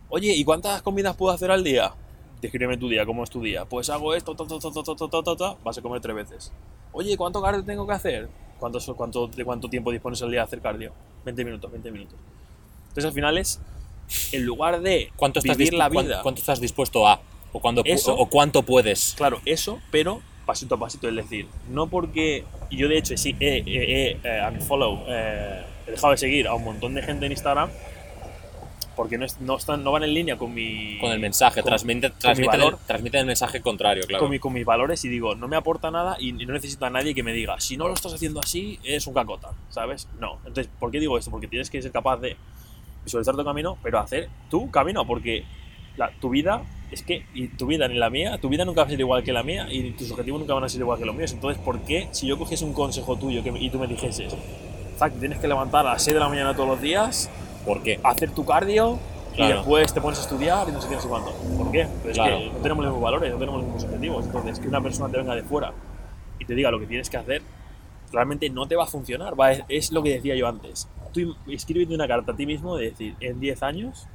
[0.08, 1.92] Oye, ¿y cuántas comidas puedo hacer al día?
[2.40, 3.64] Descríbeme tu día, cómo es tu día.
[3.64, 6.52] Pues hago esto, ta, ta, ta, ta vas a comer tres veces.
[6.92, 8.28] Oye, ¿cuánto cardio tengo que hacer?
[8.58, 10.92] ¿Cuánto, cuánto, ¿De cuánto tiempo dispones al día de hacer cardio?
[11.24, 12.18] 20 minutos, 20 minutos.
[12.88, 13.60] Entonces al final es,
[14.32, 16.22] en lugar de ¿Cuánto vivir la vida...
[16.22, 17.20] ¿Cuánto estás dispuesto a?
[17.52, 19.14] ¿O, cuando, eso, o, o cuánto puedes?
[19.16, 23.58] Claro, eso, pero pasito a pasito, es decir, no porque yo de hecho sí, he,
[23.66, 23.82] he,
[24.12, 27.68] he, eh, unfollow, eh, he dejado de seguir a un montón de gente en Instagram
[28.96, 30.98] porque no, es- no, están, no van en línea con mi...
[30.98, 32.78] Con el mensaje, con- transmite, con mi transmiten, el, valor.
[32.86, 34.24] transmiten el mensaje contrario, claro.
[34.24, 36.90] con, mi- con mis valores y digo, no me aporta nada y no necesito a
[36.90, 40.08] nadie que me diga, si no lo estás haciendo así, es un cacota, ¿sabes?
[40.18, 40.38] No.
[40.46, 41.30] Entonces, ¿por qué digo esto?
[41.30, 42.36] Porque tienes que ser capaz de
[43.04, 45.44] visualizar tu camino, pero hacer tu camino, porque
[45.96, 48.86] la- tu vida es que, y tu vida ni la mía, tu vida nunca va
[48.86, 51.04] a ser igual que la mía y tus objetivos nunca van a ser igual que
[51.04, 51.32] los míos.
[51.32, 54.34] Entonces, ¿por qué si yo cogiese un consejo tuyo que, y tú me dijeses,
[54.98, 57.30] Zack, tienes que levantar a las 6 de la mañana todos los días,
[57.64, 58.00] ¿Por qué?
[58.02, 58.98] hacer tu cardio
[59.34, 59.54] Claro.
[59.54, 61.30] y después te pones a estudiar y no sé qué, no sé cuánto.
[61.56, 61.86] ¿Por qué?
[62.02, 64.26] Pues es que no tenemos los mismos valores, no tenemos los mismos objetivos.
[64.26, 65.72] Entonces, que una persona te venga de fuera
[66.40, 67.42] y te diga lo que tienes que hacer,
[68.12, 69.38] realmente no te va a funcionar.
[69.38, 70.88] Va, es, es lo que decía yo antes.
[71.12, 74.08] Tú escríbete una carta a ti mismo de decir, en 10 años,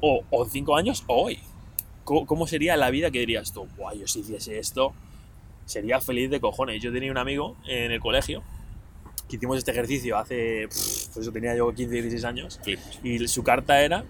[0.00, 1.38] o, o en 5 años, o hoy.
[2.04, 3.66] ¿Cómo, cómo sería la vida que dirías tú?
[3.76, 4.92] Buah, yo si hiciese esto,
[5.64, 6.82] sería feliz de cojones.
[6.82, 8.42] Yo tenía un amigo en el colegio
[9.28, 12.60] que hicimos este ejercicio hace, pues eso tenía yo 15, 16 años,
[13.02, 14.04] y su carta era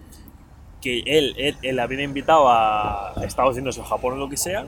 [0.82, 4.66] que él, él, él había invitado a Estados Unidos o Japón o lo que sea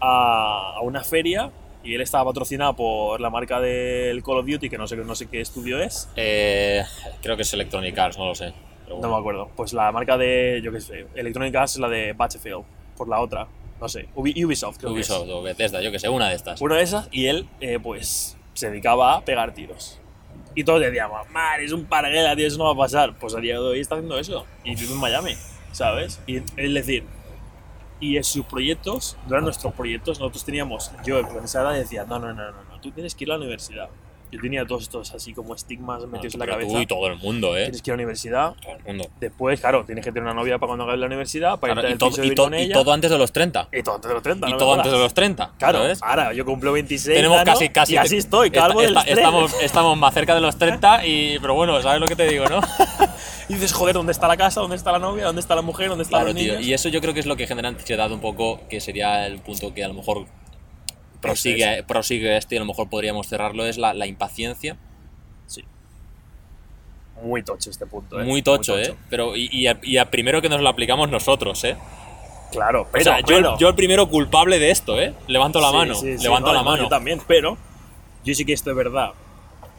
[0.00, 1.50] a, a una feria
[1.82, 5.14] y él estaba patrocinado por la marca del Call of Duty, que no sé, no
[5.14, 6.82] sé qué estudio es, Eh,
[7.22, 8.52] creo que es Electronic Arts, no lo sé.
[8.84, 9.50] Pero no me acuerdo.
[9.56, 12.64] Pues la marca de, yo qué sé, Electronic Arts es la de Battlefield,
[12.96, 13.46] por la otra,
[13.80, 14.96] no sé, Ubi- Ubisoft creo que.
[14.96, 16.60] Ubisoft o Bethesda, yo que sé, una de estas.
[16.60, 20.00] Una de esas y él, eh, pues, se dedicaba a pegar tiros.
[20.54, 23.16] Y todos decíamos, man, es un parguela, tío, eso no va a pasar.
[23.18, 24.46] Pues a día de hoy está haciendo eso.
[24.62, 25.34] Y vive en Miami,
[25.72, 26.20] ¿sabes?
[26.28, 27.04] Y es decir,
[27.98, 32.04] y en sus proyectos, no eran nuestros proyectos, nosotros teníamos, yo en esa edad decía,
[32.04, 33.88] no, no, no, no, no, tú tienes que ir a la universidad.
[34.32, 36.70] Yo tenía todos estos así como estigmas metidos en la cabeza.
[36.72, 37.64] Tú y todo el mundo, ¿eh?
[37.64, 38.54] Tienes que ir a la universidad.
[38.60, 39.08] Todo el mundo.
[39.20, 41.94] Después, claro, tienes que tener una novia para cuando acabes la universidad, para Claro, irte
[41.96, 42.74] y, todo, piso y vivir to- con y ella.
[42.74, 43.68] todo antes de los 30.
[43.72, 45.52] Y todo antes de los 30, Y no todo antes de los 30.
[45.58, 46.02] Claro, ¿sabes?
[46.02, 47.94] ahora yo cumplo 26 Tenemos años casi, casi.
[47.94, 51.80] y así estoy, calvo esta- estamos, estamos más cerca de los 30, y, pero bueno,
[51.80, 52.60] ¿sabes lo que te digo, no?
[53.48, 54.62] Y dices, joder, ¿dónde está la casa?
[54.62, 55.26] ¿Dónde está la novia?
[55.26, 55.90] ¿Dónde está la mujer?
[55.90, 56.52] ¿Dónde están Claro, los tío.
[56.54, 56.66] niños?
[56.66, 59.38] Y eso yo creo que es lo que genera ansiedad un poco, que sería el
[59.40, 60.24] punto que a lo mejor
[61.28, 64.76] prosigue, prosigue este y a lo mejor podríamos cerrarlo, es la, la impaciencia.
[65.46, 65.62] Sí.
[67.22, 68.24] Muy tocho este punto, ¿eh?
[68.24, 68.94] Muy tocho, ¿eh?
[69.10, 71.76] Pero, y, y, a, y a primero que nos lo aplicamos nosotros, ¿eh?
[72.52, 75.12] Claro, O pero, sea, yo, pero- yo el primero culpable de esto, ¿eh?
[75.26, 76.82] Levanto la Sí, mano, sí, sí, levanto no, la no, mano.
[76.84, 77.56] Yo también, pero
[78.24, 79.10] yo sí que esto es verdad.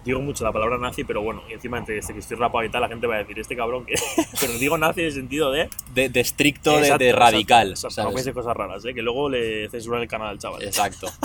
[0.05, 2.69] Digo mucho la palabra nazi, pero bueno, y encima entre este que estoy rapado y
[2.69, 3.95] tal, la gente va a decir, este cabrón que...
[4.39, 5.67] pero digo nazi en el sentido de...
[5.95, 8.13] De, de estricto, de- Exacto, de, exacto, radical, exacto, No ¿sabes?
[8.13, 8.93] pienses cosas raras, ¿eh?
[8.93, 10.63] Que luego le censuran el canal al chaval.
[10.63, 11.07] Exacto.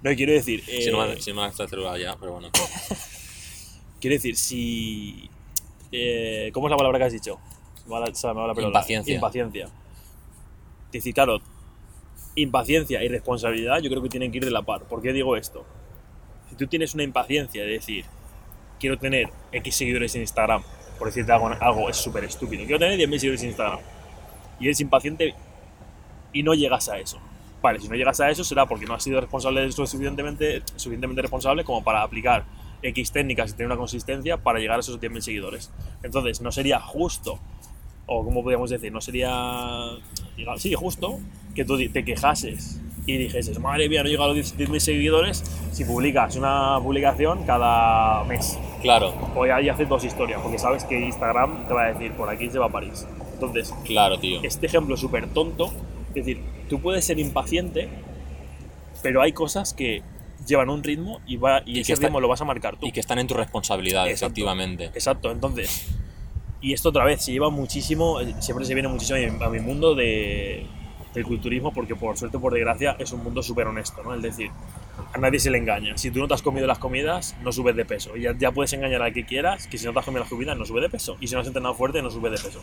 [0.00, 0.62] No, quiero decir...
[0.68, 1.66] eh, Si no me, si no está
[1.98, 2.50] ya, pero bueno.
[4.00, 5.28] Quiero decir, si...
[5.90, 7.40] eh, ¿Cómo es la palabra que has dicho?
[7.88, 8.78] Me la, se me va la pelota.
[8.78, 9.14] Impaciencia.
[9.16, 9.64] Impaciencia.
[9.64, 11.40] Es decir, claro,
[12.36, 14.84] impaciencia y responsabilidad yo creo que tienen que ir de la par.
[14.84, 15.66] ¿Por qué digo esto?
[16.50, 18.04] Si tú tienes una impaciencia de decir,
[18.80, 20.62] quiero tener X seguidores en Instagram,
[20.98, 23.80] por decirte algo, algo es súper estúpido, quiero tener 10.000 seguidores en Instagram,
[24.60, 25.34] y eres impaciente
[26.32, 27.18] y no llegas a eso.
[27.60, 31.22] Vale, si no llegas a eso será porque no has sido responsable lo suficientemente, suficientemente
[31.22, 32.44] responsable como para aplicar
[32.82, 35.70] X técnicas y tener una consistencia para llegar a esos 10.000 seguidores.
[36.02, 37.40] Entonces, no sería justo,
[38.06, 39.30] o como podríamos decir, no sería,
[40.56, 41.18] sí, justo,
[41.54, 42.80] que tú te quejases
[43.14, 45.42] y dijeses, madre mía, no he llegado a los 10.000 seguidores
[45.72, 48.58] si publicas una publicación cada mes.
[48.82, 52.28] Claro, O ahí haces dos historias, porque sabes que Instagram te va a decir, por
[52.28, 53.06] aquí se va a París.
[53.34, 54.40] Entonces, claro, tío.
[54.42, 55.72] este ejemplo es súper tonto.
[56.10, 57.88] Es decir, tú puedes ser impaciente,
[59.02, 60.02] pero hay cosas que
[60.46, 62.76] llevan un ritmo y, va, y, Y que ese está- ritmo lo vas a marcar
[62.76, 62.86] tú.
[62.86, 64.26] Y que están en tu responsabilidad, Exacto.
[64.32, 64.84] efectivamente.
[64.86, 65.86] Exacto, entonces.
[66.60, 69.48] Y esto otra vez se lleva muchísimo, eh, siempre se viene muchísimo a mi, a
[69.48, 70.66] mi mundo de,
[71.14, 74.14] del culturismo, porque por suerte o por desgracia es un mundo súper honesto, ¿no?
[74.14, 74.50] Es decir,
[75.14, 75.96] a nadie se le engaña.
[75.96, 78.16] Si tú no te has comido las comidas, no subes de peso.
[78.16, 80.28] Y ya, ya puedes engañar al que quieras, que si no te has comido las
[80.28, 81.16] comidas, no subes de peso.
[81.20, 82.60] Y si no has entrenado fuerte, no subes de peso.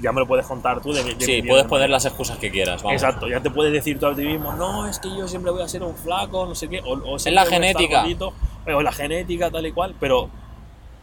[0.00, 2.38] Ya me lo puedes contar tú de, de Sí, de- puedes de- poner las excusas
[2.38, 3.02] que quieras, vamos.
[3.02, 5.62] Exacto, ya te puedes decir tú a ti mismo, no, es que yo siempre voy
[5.62, 8.00] a ser un flaco, no sé qué, o, o siempre la genética.
[8.02, 8.32] gordito,
[8.66, 10.30] o la genética, tal y cual, pero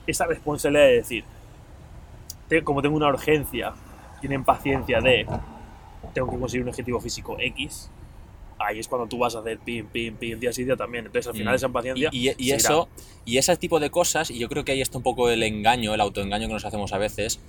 [0.08, 1.24] esa responsabilidad de decir,
[2.64, 3.74] como tengo una urgencia
[4.22, 5.26] y una impaciencia de
[6.16, 7.92] tengo que conseguir un objetivo físico X,
[8.58, 11.06] ahí es cuando tú vas a hacer pim, pim, pim, día sí día también.
[11.06, 11.56] Entonces al final Mm.
[11.58, 12.10] esa impaciencia.
[12.12, 12.56] Y, y- y se irá.
[12.56, 12.88] eso,
[13.26, 15.94] y ese tipo de cosas, y yo creo que ahí está un poco el engaño,
[15.94, 17.40] el autoengaño que nos hacemos a veces,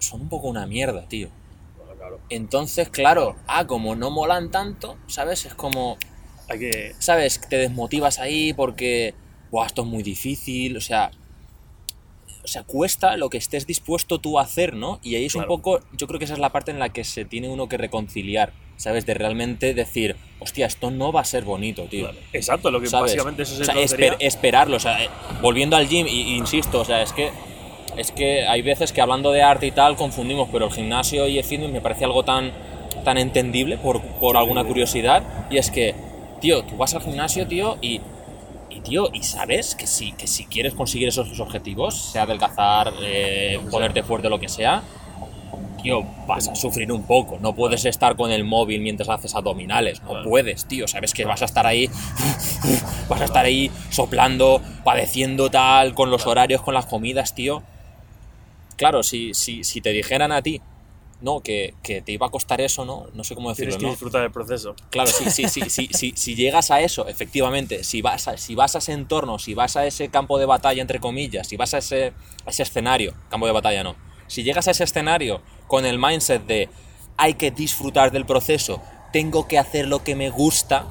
[0.00, 1.28] son un poco una mierda, tío.
[1.78, 5.46] Bueno, claro, Entonces, claro, ah, como no molan tanto, ¿sabes?
[5.46, 5.96] Es como,
[6.48, 6.94] hay que.
[6.98, 7.40] ¿sabes?
[7.48, 9.14] Te desmotivas ahí porque,
[9.52, 11.12] Buah, esto es muy difícil, o sea,
[12.44, 15.00] o sea, cuesta lo que estés dispuesto tú a hacer, ¿no?
[15.02, 15.50] Y ahí es Claro.
[15.50, 17.68] un poco, yo creo que esa es la parte en la que se tiene uno
[17.68, 19.06] que reconciliar, ¿sabes?
[19.06, 22.10] De realmente decir, hostia, esto no va a ser bonito, tío.
[22.10, 22.18] claro.
[22.34, 23.12] Exacto, lo que ¿sabes?
[23.12, 25.08] básicamente eso O sea, esper- esperarlo, o sea, eh,
[25.40, 27.30] volviendo al gym, y, y insisto, o sea, es que
[27.96, 31.38] es que hay veces que hablando de arte y tal confundimos, pero el gimnasio y
[31.38, 32.50] el fitness me parece algo tan,
[33.04, 34.66] tan entendible por, por Sí, alguna sí.
[34.68, 35.94] curiosidad, y es que,
[36.40, 38.00] tío, tú vas al gimnasio, tío, y,
[38.74, 43.58] y tío, y sabes que si, que si quieres conseguir esos objetivos, sea adelgazar, eh,
[43.70, 44.82] ponerte fuerte, lo que sea,
[45.82, 47.38] tío, vas a sufrir un poco.
[47.40, 50.00] No puedes estar con el móvil mientras haces abdominales.
[50.02, 50.28] No Claro.
[50.30, 50.88] puedes, tío.
[50.88, 51.88] Sabes que vas a estar ahí.
[53.08, 57.62] Vas a estar ahí soplando, padeciendo tal, con los horarios, con las comidas, tío.
[58.76, 60.60] claro, si, si, si te dijeran a ti,
[61.24, 63.06] no, que, que te iba a costar eso, ¿no?
[63.14, 63.90] No sé cómo decirlo, Tienes que ¿no?
[63.92, 64.76] disfrutar del proceso.
[64.90, 68.54] Claro, sí, sí, sí, sí, sí, si llegas a eso, efectivamente, si vas, a, si
[68.54, 71.72] vas a ese entorno, si vas a ese campo de batalla, entre comillas, si vas
[71.72, 72.12] a ese,
[72.46, 76.44] a ese escenario, campo de batalla no, si llegas a ese escenario con el mindset
[76.44, 76.68] de
[77.16, 78.82] hay que disfrutar del proceso,
[79.12, 80.86] tengo que hacer lo que me gusta,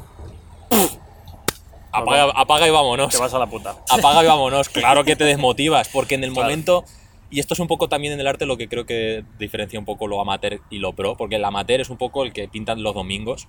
[1.91, 3.11] apaga, apaga y vámonos.
[3.13, 3.75] Te vas a la puta.
[3.89, 4.69] Apaga y vámonos.
[4.69, 6.49] Claro que te desmotivas, porque en el Claro.
[6.49, 6.85] momento.
[7.33, 9.85] Y esto es un poco también en el arte lo que creo que diferencia un
[9.85, 12.83] poco lo amateur y lo pro, porque el amateur es un poco el que pintan
[12.83, 13.47] los domingos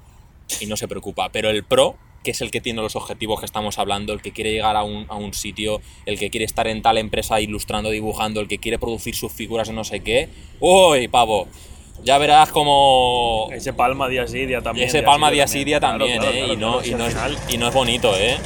[0.58, 3.44] y no se preocupa, pero el pro, que es el que tiene los objetivos que
[3.44, 6.66] estamos hablando, el que quiere llegar a un, a un sitio, el que quiere estar
[6.66, 11.08] en tal empresa ilustrando, dibujando, el que quiere producir sus figuras no sé qué, ¡Uy,
[11.08, 11.46] pavo!
[12.02, 13.50] Ya verás como...
[13.52, 14.88] Ese palma día sí, día también.
[14.88, 16.38] ese palma día sí, día también, claro, ¿eh?
[16.38, 18.38] claro, y, no, y, es, final- y no es bonito, ¿eh?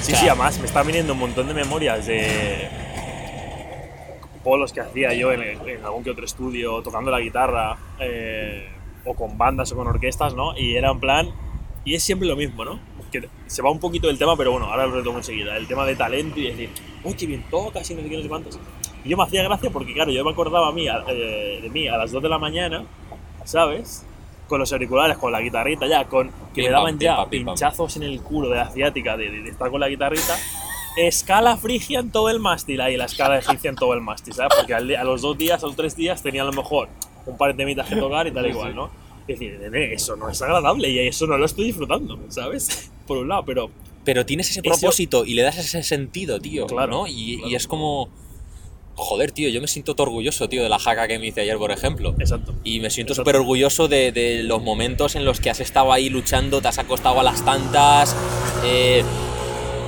[0.00, 2.85] Sí, O sea, sí, además me están viniendo un montón de memorias de
[4.46, 8.68] polos que hacía yo en, en algún que otro estudio, tocando la guitarra, eh,
[9.04, 10.56] o con bandas o con orquestas, ¿no?
[10.56, 11.28] Y era en plan,
[11.84, 12.78] y es siempre lo mismo, ¿no?
[13.10, 15.56] Que se va un poquito del tema, pero bueno, ahora lo retomo enseguida.
[15.56, 16.70] El tema de talento y decir,
[17.02, 18.60] uy, qué bien tocas y no sé qué, no sé cuántos.
[19.04, 21.70] Y yo me hacía gracia porque, claro, yo me acordaba a mí, a- eh, de
[21.70, 22.84] mí a las 2 de la mañana,
[23.44, 24.06] ¿sabes?
[24.48, 27.44] Con los auriculares, con la guitarrita ya, con que Pim, me daban pim, ya pim,
[27.46, 30.36] pinchazos en el culo de la ciática de, de- de estar con la guitarrita.
[30.96, 34.52] Escala frigia en todo el mástil ahí, la escala egipcia en todo el mástil, ¿sabes?
[34.56, 36.88] Porque a los dos días, a los tres días tenía a lo mejor
[37.26, 38.90] un par de temitas que tocar y tal igual, ¿no?
[39.28, 42.90] Es decir, nene, eso no es agradable y eso no lo estoy disfrutando, ¿sabes?
[43.06, 43.70] Por un lado, pero
[44.04, 46.66] Pero tienes ese propósito y le das ese sentido, tío.
[46.66, 47.06] Claro, ¿no?
[47.08, 47.50] Y, claro.
[47.50, 48.08] y es como.
[48.98, 51.58] Joder, tío, yo me siento todo orgulloso, tío, de la jaca que me hice ayer,
[51.58, 52.14] por ejemplo.
[52.18, 52.54] exacto.
[52.64, 56.08] Y me siento súper orgulloso de, de los momentos en los que has estado ahí
[56.08, 58.16] luchando, te has acostado a las tantas.
[58.64, 59.04] eh,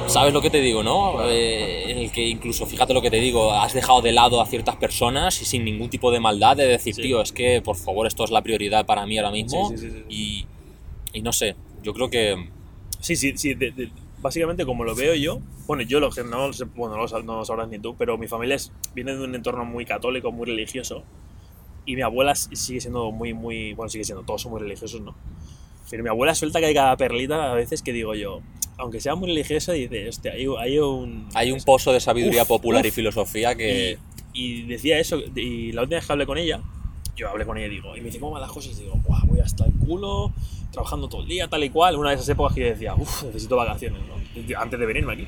[0.09, 1.13] ¿Sabes lo que te digo, no?
[1.15, 1.31] Claro.
[1.31, 4.47] Eh, en el que incluso, fíjate lo que te digo, has dejado de lado a
[4.47, 7.03] ciertas personas y sin ningún tipo de maldad de decir, Sí.
[7.03, 9.69] tío, es que por favor esto es la prioridad para mí ahora mismo.
[9.71, 10.05] Sí, sí.
[10.09, 10.47] Y,
[11.13, 12.49] y no sé, yo creo que.
[13.01, 13.55] Sí, sí, sí.
[13.55, 13.91] de- de-
[14.21, 17.45] básicamente, como lo veo yo, bueno, yo lo que no, bueno, no lo, no lo
[17.45, 21.05] sabrás ni tú, pero mi familia es- viene de un entorno muy católico, muy religioso.
[21.87, 23.73] Y mi abuela sigue siendo muy, muy.
[23.75, 25.15] Bueno, sigue siendo, todos son muy religiosos, ¿no?
[25.91, 28.41] Pero mi abuela suelta que hay cada perlita a veces que digo yo,
[28.79, 31.29] aunque sea muy religiosa, dice, hostia, hay, hay un.
[31.35, 32.95] Hay un pozo de sabiduría Uf, popular y uf.
[32.95, 33.99] filosofía que.
[34.33, 36.61] Y, y decía eso, y la última vez que hablé con ella,
[37.17, 38.79] yo hablé con ella y digo, y me dice, ¿cómo van las cosas?
[38.79, 40.33] Y digo, Buah, voy hasta el culo,
[40.73, 41.97] trabajando todo el día, tal y cual.
[41.97, 44.61] Una de esas épocas que yo decía, uff, necesito vacaciones, ¿no?
[44.61, 45.27] Antes de venirme aquí.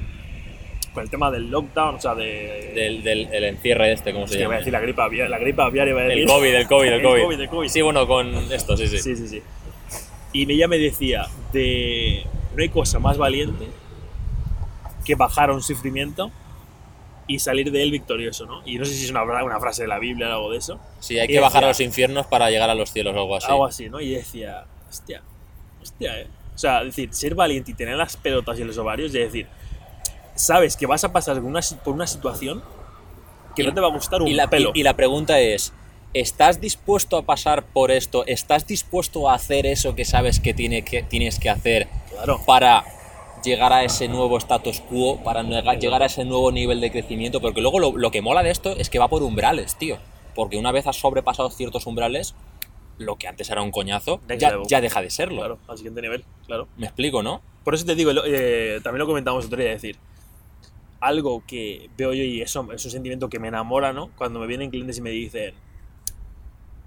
[0.95, 2.73] Con el tema del lockdown, o sea, de.
[2.75, 4.59] Del, del el encierre este, ¿cómo se Hostia, voy a llama?
[4.59, 6.23] decir la gripe aviar, la gripe aviar iba a decir.
[6.23, 7.23] El COVID, el COVID, el El COVID.
[7.25, 7.69] COVID, el COVID.
[7.69, 8.99] Sí, bueno, con esto, sí, sí.
[8.99, 9.43] Sí, sí, sí.
[10.33, 12.25] Y ella me decía de
[12.61, 13.67] no hay cosa más valiente
[15.05, 16.31] que bajar a un sufrimiento
[17.27, 18.61] y salir de él victorioso, ¿no?
[18.67, 20.79] Y no sé si es una, una frase de la Biblia o algo de eso.
[20.99, 23.37] Sí, hay que bajar decía- a los infiernos para llegar a los cielos o algo
[23.37, 23.47] así.
[23.51, 23.99] Algo así, ¿no?
[24.01, 25.23] Y decía, hostia,
[25.81, 26.27] hostia, ¿eh?
[26.55, 29.47] O sea, decir, ser valiente y tener las pelotas y los ovarios, y decir,
[30.35, 32.63] sabes que vas a pasar por una, por una situación
[33.57, 34.73] que Y- no te va a gustar un y, la, pelo.
[34.75, 35.73] y- y la pregunta es,
[36.13, 38.27] ¿estás dispuesto a pasar por esto?
[38.27, 41.89] ¿Estás dispuesto a hacer eso que sabes que, tiene que tienes que hacer
[42.25, 42.41] Claro.
[42.47, 42.85] para
[43.43, 47.41] llegar a ese nuevo status quo, para llegar a ese nuevo nivel de crecimiento?
[47.41, 49.99] Porque luego lo, lo que mola de esto es que va por umbrales, tío.
[50.35, 52.35] Porque una vez has sobrepasado ciertos umbrales,
[52.99, 54.21] lo que antes era un coñazo,
[54.67, 55.39] ya, deja de serlo.
[55.39, 56.69] Claro, al siguiente nivel, claro.
[56.77, 57.41] Me explico, ¿no?
[57.65, 59.97] Por eso te digo, eh, también lo comentamos otro día, es decir,
[61.01, 64.11] algo que veo yo y eso es un sentimiento que me enamora, ¿no?
[64.17, 65.55] Cuando me vienen clientes y me dicen,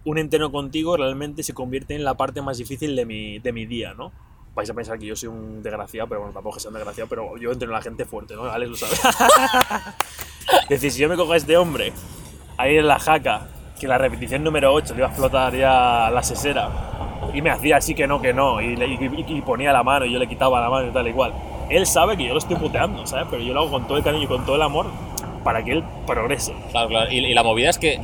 [0.06, 3.66] un entreno contigo realmente se convierte en la parte más difícil de mi, de mi
[3.66, 4.12] día, ¿no?
[4.56, 7.10] Vais a pensar que yo soy un desgraciado, pero bueno, tampoco que sea un desgraciado,
[7.10, 8.44] pero yo entreno a la gente fuerte, ¿no?
[8.46, 8.94] Alex lo sabe.
[10.64, 11.92] es decir, si yo me cojo a este hombre
[12.58, 13.48] ahí en la jaca,
[13.80, 16.70] que la repetición número 8 le iba a explotar ya la sesera,
[17.34, 20.06] y me hacía así que no, que no, y, le- y- y ponía la mano
[20.06, 21.34] y yo le quitaba la mano y tal y cual.
[21.70, 23.26] Él sabe que yo lo estoy puteando, ¿sabes?
[23.32, 24.86] Pero yo lo hago con todo el cariño y con todo el amor
[25.44, 26.54] para que él progrese.
[26.72, 27.12] Claro, claro.
[27.12, 28.00] Y, y la movida es que.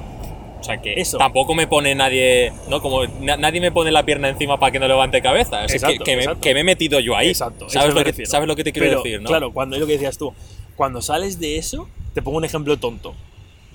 [0.59, 1.17] O sea, que Eso.
[1.17, 2.51] tampoco me pone nadie.
[2.69, 2.81] ¿No?
[2.81, 5.63] Como na- nadie me pone la pierna encima para que no levante cabeza.
[5.65, 6.41] Es Exacto, que, que me, exacto.
[6.41, 7.29] que me he metido yo ahí.
[7.29, 7.69] Exacto.
[7.69, 8.25] ¿Sabes me lo, que.
[8.25, 9.27] ¿Sabes lo que te quiero Pero, decir, no?
[9.29, 10.33] Claro, cuando es lo que decías tú.
[10.75, 13.15] Cuando sales de eso, te pongo un ejemplo tonto.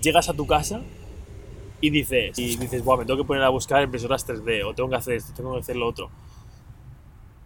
[0.01, 0.83] Llegas a tu casa
[1.81, 4.89] y dices, y dices, Buah, me tengo que poner a buscar impresoras 3D, o tengo
[4.91, 6.11] que hacer esto, tengo que hacer lo otro.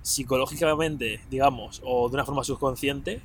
[0.02, 3.20] Psicológicamente, digamos, o de una forma subconsciente,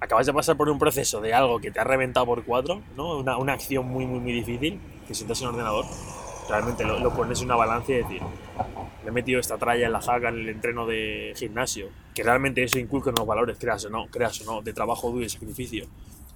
[0.00, 3.18] acabas de pasar por un proceso de algo que te ha reventado por cuatro, ¿no?
[3.18, 5.84] Una, una acción muy, muy, muy difícil, que sientas en ordenador,
[6.48, 8.22] realmente lo, pones en una balanza y decir,
[9.02, 12.62] me he metido esta tralla en la jaca en el entreno de gimnasio, que realmente
[12.62, 15.86] eso inculca unos valores, creas o no, creas o no, de trabajo duro y sacrificio.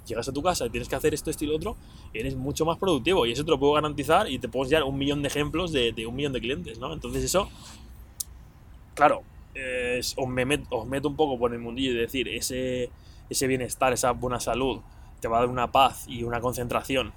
[0.07, 1.77] llegas a tu casa y tienes que hacer esto, esto y lo otro,
[2.15, 3.27] eres mucho más productivo.
[3.27, 5.93] Y eso te lo puedo garantizar y te puedo enseñar un millón de ejemplos de,
[6.07, 6.93] un millón de clientes, ¿no?
[6.93, 7.51] Entonces eso,
[8.95, 9.23] claro,
[9.99, 12.91] os, me meto un poco por el mundillo y decir, ese,
[13.29, 14.81] ese bienestar, esa buena salud,
[15.21, 17.13] te va a dar una paz y una concentración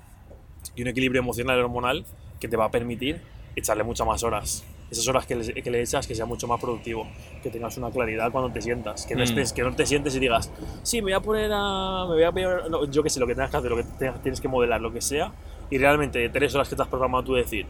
[0.75, 2.05] y un equilibrio emocional y hormonal
[2.39, 3.19] que te va a permitir
[3.55, 4.63] echarle muchas más horas.
[4.89, 7.07] Esas horas que le, que le echas, que sea mucho más productivo,
[7.41, 9.23] que tengas una claridad cuando te sientas, que no, Mm.
[9.23, 10.51] estés, que no te sientes y digas,
[10.83, 12.05] sí, me voy a poner a.
[12.09, 14.11] Me voy a no, yo qué sé, lo que tengas que hacer, lo que te-
[14.21, 15.31] tienes que modelar, lo que sea,
[15.69, 17.65] y realmente de tres horas que estás programado tú decir,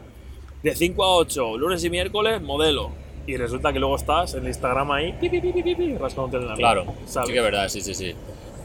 [0.63, 2.89] de 5 a 8, lunes y miércoles, modelo.
[3.27, 6.37] Y resulta que luego estás en el Instagram ahí, pi, pi, pi, pi, pi, rascándote
[6.37, 7.27] en la Claro, ¿sabes?
[7.27, 8.15] sí que es verdad, sí, sí, sí.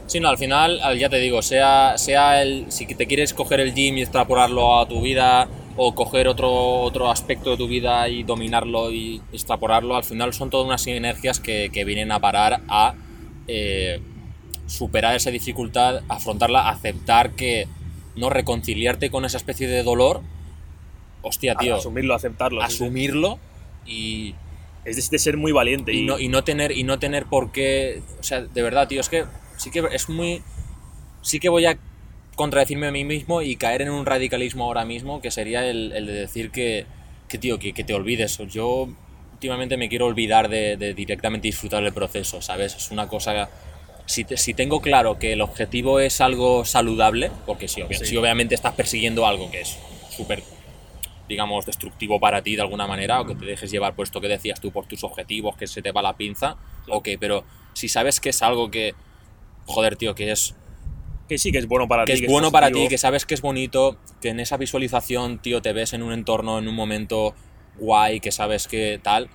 [0.07, 3.59] Sí, no, al final, al- ya te digo, sea, sea el, si te quieres coger
[3.59, 5.47] el gym y extrapolarlo a tu vida,
[5.79, 10.49] o coger otro, otro aspecto de tu vida y dominarlo y extrapolarlo, al final son
[10.49, 12.95] todas unas sinergias que, que vienen a parar a
[13.47, 13.99] eh,
[14.65, 17.67] superar esa dificultad, afrontarla, aceptar que
[18.15, 20.21] no reconciliarte con esa especie de dolor,
[21.21, 22.63] hostia, tío, Asumirlo, aceptarlo.
[22.63, 23.37] asumirlo
[23.85, 24.33] y,
[24.83, 25.93] Es de, ser muy valiente.
[25.93, 29.01] y no, y no tener y no tener por qué o sea de verdad tío
[29.01, 29.25] es que
[29.57, 30.41] sí que es muy
[31.21, 31.77] sí que voy a
[32.35, 36.05] contradecirme a mí mismo y caer en un radicalismo ahora mismo que sería el, el
[36.05, 36.85] de decir que,
[37.27, 38.37] que tío que, que te olvides.
[38.49, 38.87] Yo
[39.33, 43.49] últimamente me quiero olvidar de, de directamente disfrutar el proceso sabes es una cosa
[44.05, 48.05] si, te- si tengo claro que el objetivo es algo saludable porque si, Sí.
[48.05, 49.77] si obviamente estás persiguiendo algo que es
[50.09, 50.43] súper
[51.27, 54.29] digamos, destructivo para ti de alguna manera, o que te dejes llevar por esto que
[54.29, 56.55] decías tú, por tus objetivos, que se te va la pinza,
[56.87, 57.43] ok, pero
[57.73, 58.95] si sabes que es algo que,
[59.67, 60.55] joder, tío, que es,
[61.29, 62.23] Que sí, que es bueno para que ti.
[62.25, 65.73] es bueno para ti, que sabes que es bonito, que en esa visualización, tío, te
[65.73, 67.35] ves en un entorno, en un momento
[67.77, 69.29] guay, que sabes que tal,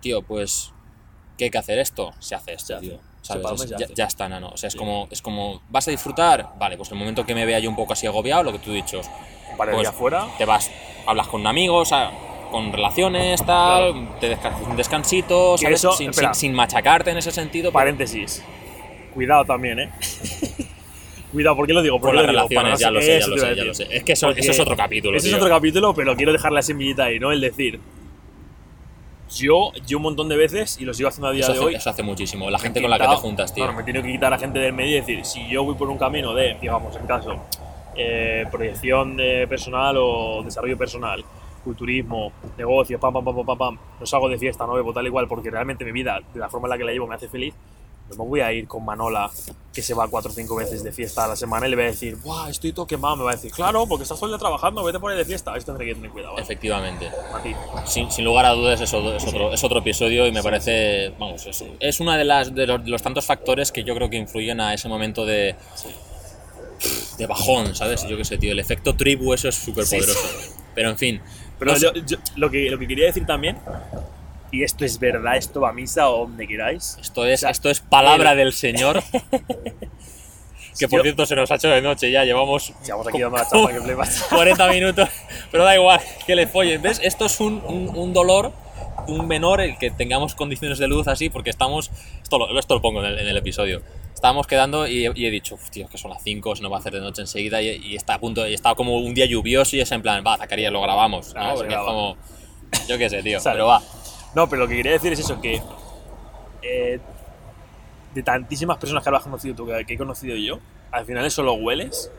[0.00, 0.72] tío, pues,
[1.36, 2.12] ¿qué hay que hacer esto?
[2.18, 2.86] Se hace esto, Se hace.
[2.88, 2.98] tío.
[3.22, 3.60] Se ¿sabes?
[3.62, 3.94] Es- ya, hace.
[3.94, 4.50] ya está, nano.
[4.50, 4.78] O sea, es, Sí.
[4.78, 6.50] como, es como, ¿vas a disfrutar?
[6.58, 8.70] Vale, pues el momento que me vea yo un poco así agobiado, lo que tú
[8.70, 9.00] has dicho,
[9.50, 10.28] Un par de pues, días fuera.
[10.38, 10.70] te vas,
[11.06, 12.10] hablas con amigos, a-
[12.52, 15.80] con relaciones, tal, te descansas un descansito, Que ¿sabes?
[15.80, 17.64] eso- sin, sin- sin machacarte en ese sentido.
[17.70, 18.42] pero Paréntesis.
[19.16, 19.90] Cuidado también, ¿eh?
[21.32, 21.98] Cuidado, ¿por qué lo digo?
[21.98, 22.60] por ¿Por las digo?
[22.60, 23.86] Para ya no lo sé, ya eso lo sé, ya lo sé.
[23.90, 26.60] Es que eso, eso es otro capítulo, Ese es otro capítulo, pero quiero dejar la
[26.60, 27.32] semillita ahí, ¿no?
[27.32, 27.80] El decir.
[29.34, 31.66] Yo, yo un montón de veces, y lo sigo haciendo a día Eso de hace,
[31.66, 31.74] hoy.
[31.76, 32.50] eso hace muchísimo.
[32.50, 33.64] La gente con la que te juntas, tío.
[33.64, 35.88] Claro, me tengo que quitar a gente del medio y decir, si yo voy por
[35.88, 37.40] un camino de, digamos, en caso,
[37.96, 41.24] eh, proyección eh, personal o desarrollo personal,
[41.64, 45.06] culturismo, negocios, pam, pam, pam, pam, pam, pam, no salgo de fiesta, no bebo tal
[45.06, 47.28] igual, porque realmente mi vida, de la forma en la que la llevo, me hace
[47.28, 47.54] feliz,
[48.10, 49.30] no me voy a ir con Manola,
[49.74, 51.84] que se va cuatro o cinco veces de fiesta a la semana, y le voy
[51.86, 53.16] a decir, ¡buah, estoy todo quemado!
[53.16, 55.24] Me va a decir, claro, porque estás todo el día trabajando, vete por ahí de
[55.24, 55.56] fiesta.
[55.56, 56.44] Esto tendré que tener cuidado, ¿vale?
[56.44, 57.10] Efectivamente.
[57.84, 61.10] Sin, sin lugar a dudas es otro, es otro, es otro episodio y me parece,
[61.18, 64.08] vamos, es, es una de las de los, de los tantos factores que yo creo
[64.08, 65.54] que influyen a ese momento de
[67.18, 68.06] de bajón, ¿sabes?
[68.06, 70.28] Yo qué sé, tío, el efecto tribu eso es súper poderoso.
[70.74, 71.20] Pero en fin,
[71.58, 73.56] Pero no sé- yo- yo- lo, que, lo que quería decir también,
[74.56, 77.50] y esto es verdad, esto va a misa o donde queráis, esto es, o sea,
[77.50, 79.02] esto es palabra el- del Señor.
[80.78, 83.38] que por Yo- cierto se nos ha hecho de noche ya, llevamos Llevamos aquí dando
[83.38, 84.22] la chapa que flipas.
[84.28, 85.08] 40 minutos,
[85.50, 86.82] pero da igual, que le follen.
[86.82, 87.00] ¿Ves?
[87.02, 88.52] Esto es un, un- un dolor,
[89.08, 91.90] un menor, el que tengamos condiciones de luz así, porque estamos.
[92.22, 93.80] Esto lo, esto lo pongo en el, en el episodio.
[94.14, 96.70] Estábamos quedando y, he- y he dicho, "Uf, tío, que son las 5, se nos
[96.72, 97.62] va a hacer de noche enseguida.
[97.62, 100.22] Y, y está a punto, y está como un día lluvioso y es en plan,
[100.26, 101.34] va, Zacarías, lo grabamos.
[101.34, 101.40] ¿no?
[101.40, 102.16] Ah, es como.
[102.86, 103.82] Yo qué sé, tío, pero va.
[104.34, 105.62] No, pero lo que quería decir es eso, que
[106.62, 107.00] eh,
[108.14, 110.58] de tantísimas personas que lo has conocido tú, que, he conocido yo,
[110.90, 112.10] al final eso lo hueles.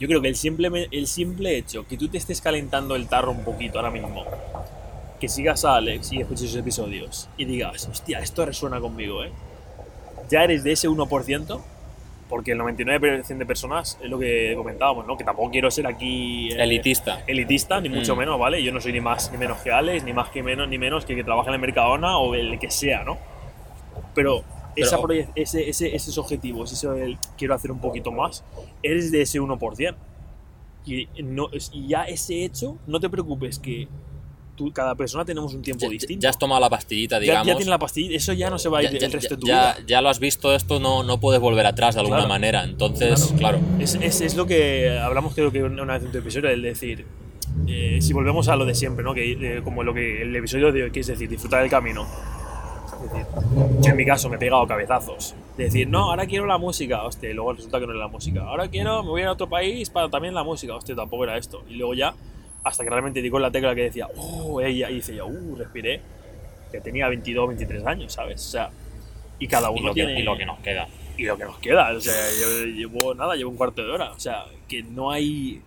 [0.00, 3.30] Yo creo que el simple, el simple hecho que tú te estés calentando el tarro
[3.30, 4.24] un poquito ahora mismo,
[5.20, 9.32] que sigas a Alex y escuches sus episodios y digas, hostia, esto resuena conmigo, ¿eh?
[10.28, 11.60] Ya eres de ese 1%,
[12.34, 15.16] porque el 99% de personas es lo que comentábamos, ¿no?
[15.16, 16.48] Que tampoco quiero ser aquí...
[16.50, 17.22] eh, Elitista.
[17.28, 18.18] elitista, ni mucho Mm.
[18.18, 18.60] menos, ¿vale?
[18.60, 21.04] Yo no soy ni más ni menos que Alex, ni más que menos, ni menos
[21.04, 23.18] que el que trabaja en el Mercadona o el que sea, ¿no?
[24.16, 24.42] Pero,
[24.74, 24.98] Pero- esa
[25.36, 28.42] ese, ese, esos objetivos, eso del quiero hacer un poquito más,
[28.82, 29.94] eres de ese 1%.
[30.86, 33.86] Y, no, y ya ese hecho, no te preocupes que
[34.54, 36.22] tú, cada persona tenemos un tiempo Ya, distinto.
[36.22, 37.46] ya has tomado la pastillita, Ya- digamos.
[37.46, 39.34] ya tienes la pastilla, eso ya no se va a ir Ya- el ya- resto
[39.34, 39.86] de tu ya- vida.
[39.86, 42.28] ya lo has visto, esto no, no puedes volver atrás de alguna Claro.
[42.28, 42.64] manera.
[42.64, 43.58] Entonces, claro.
[43.78, 47.04] Es, es, es lo que hablamos creo que una vez en tu episodio, el decir,
[47.68, 49.14] eh, si volvemos a lo de siempre, ¿no?
[49.14, 52.06] Que, eh, como lo que el episodio de hoy, que es decir, disfrutar del camino.
[53.04, 53.26] Es decir,
[53.82, 55.34] yo en mi caso me he pegado cabezazos.
[55.58, 58.08] De decir, no, ahora quiero la música, hostia, y luego resulta que no es la
[58.08, 58.42] música.
[58.42, 61.62] Ahora quiero, me voy a otro país para también la música, hostia, tampoco era esto.
[61.68, 62.14] Y luego ya,
[62.64, 65.56] hasta que realmente di con la tecla que decía, oh, ella, y dice yo, uh,
[65.56, 66.00] respiré,
[66.72, 68.40] que tenía 22, 23 años, ¿sabes?
[68.46, 68.70] O sea,
[69.38, 70.20] y cada Y uno lo, que, tiene...
[70.20, 70.88] y lo que nos queda.
[71.16, 71.92] y lo que nos queda.
[71.92, 74.12] O sea, yo llevo nada, llevo un cuarto de hora.
[74.12, 75.60] O sea, que no hay.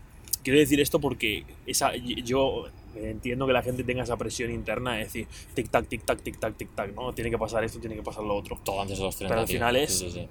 [0.43, 5.00] Quiero decir esto porque esa, yo entiendo que la gente tenga esa presión interna de
[5.04, 7.14] decir tic-tac, tic-tac, tic-tac, tic-tac, ¿no?
[7.14, 8.58] Tiene que pasar esto, tiene que pasar lo otro.
[8.64, 9.30] Todo antes de los 30.
[9.34, 9.58] Pero al tío.
[9.58, 10.28] final es- Sí, sí, sí.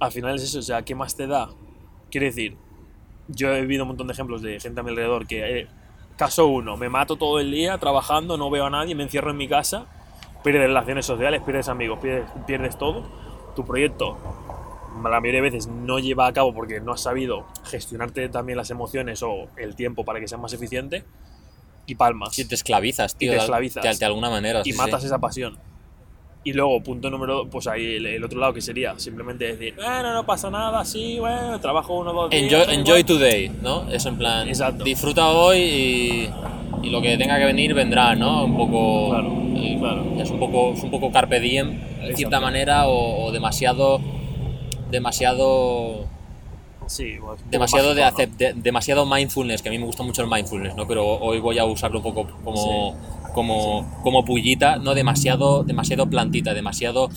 [0.00, 1.50] Al final es eso, o sea, ¿qué más te da?
[2.10, 2.56] Quiero decir,
[3.28, 5.66] yo he vivido un montón de ejemplos de gente a mi alrededor que, eh,
[6.20, 9.38] caso uno, me mato todo el día trabajando, no veo a nadie, me encierro en
[9.38, 9.86] mi casa,
[10.44, 13.02] pierdes relaciones sociales, pierdes amigos, pierdes, pierdes todo.
[13.56, 14.18] Tu proyecto,
[15.02, 18.70] la mayoría de veces, no lleva a cabo porque no has sabido gestionarte también las
[18.70, 21.04] emociones o el tiempo para que sea más eficiente
[21.86, 22.34] y palmas.
[22.34, 23.30] Sí, te esclavizas, tío.
[23.30, 23.82] te de- esclavizas.
[23.82, 24.60] De, de alguna manera.
[24.60, 24.76] y sí, sí.
[24.78, 25.58] matas esa pasión.
[26.42, 30.14] Y luego, punto número, pues ahí el, el otro lado que sería simplemente decir, bueno,
[30.14, 32.42] no pasa nada, sí, bueno, trabajo uno dos días.
[32.44, 33.04] Enjoy, enjoy igual".
[33.04, 33.90] today, ¿no?
[33.90, 34.82] Es en plan, Exacto.
[34.84, 36.30] disfruta hoy y,
[36.82, 38.44] y lo que tenga que venir vendrá, ¿no?
[38.44, 40.04] Un poco, Claro, eh, claro.
[40.18, 44.00] es un poco, es un poco carpe diem, de cierta manera, o, o demasiado,
[44.90, 46.06] demasiado,
[46.86, 50.22] Sí, pues, demasiado de, mágico, acep- de- demasiado mindfulness, que a mí me gusta mucho
[50.22, 50.88] el mindfulness, ¿no?
[50.88, 52.96] Pero hoy voy a usarlo un poco como,
[53.32, 57.08] como, como pullita, no demasiado, demasiado plantita, demasiado.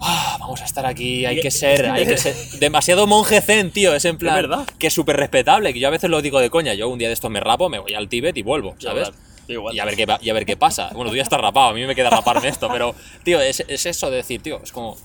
[0.00, 2.34] "Ah, vamos a estar aquí, hay que ser, hay que ser.
[2.60, 3.94] Demasiado monje zen, tío.
[3.94, 4.34] Es en plan.
[4.34, 4.66] verdad.
[4.78, 6.74] Que es súper respetable, que yo a veces lo digo de coña.
[6.74, 8.74] Yo un día de estos me rapo, me voy al Tíbet y vuelvo.
[8.78, 9.10] ¿sabes?
[9.48, 9.74] Igual.
[9.74, 10.90] Y a ver qué, y a ver qué pasa.
[10.94, 12.94] Bueno, tú ya estás rapado, a mí me queda raparme esto, pero,
[13.24, 14.96] tío, es, es eso de decir, tío, es como.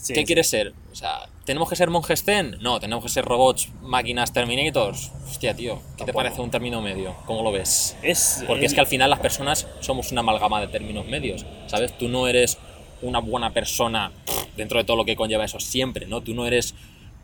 [0.00, 0.26] Sí, ¿Qué sí.
[0.26, 0.72] quieres ser?
[0.92, 2.56] O sea, ¿tenemos que ser monjes zen?
[2.60, 5.10] No, tenemos que ser robots, máquinas, terminators.
[5.28, 7.16] Hostia, tío, ¿qué te parece un término medio?
[7.26, 7.96] ¿Cómo lo ves?
[8.02, 11.44] Es, Porque el- es que al final las personas somos una amalgama de términos medios,
[11.66, 11.98] ¿sabes?
[11.98, 12.58] Tú no eres
[13.02, 14.12] una buena persona
[14.56, 16.20] dentro de todo lo que conlleva eso siempre, ¿no?
[16.20, 16.74] Tú no eres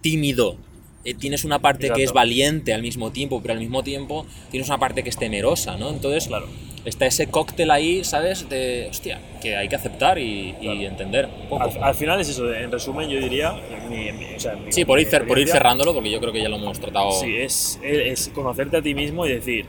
[0.01, 0.57] tímido.
[1.05, 2.15] Eh, tienes una parte que es Exacto.
[2.15, 5.91] valiente al mismo tiempo, pero al mismo tiempo tienes una parte que es temerosa, ¿no?
[5.91, 6.47] Entonces, Claro.
[6.85, 8.49] está ese cóctel ahí, ¿sabes?
[8.49, 10.81] De, hostia, que hay que aceptar y, y Claro.
[10.81, 11.63] entender un poco.
[11.63, 13.53] Al, al final es eso, en resumen yo diría,
[13.89, 16.41] mi- mi- o sea, mi- Sí, por ir, por ir cerrándolo, porque yo creo que
[16.43, 17.11] ya lo hemos tratado.
[17.13, 19.67] Sí, es, es conocerte a ti mismo y decir,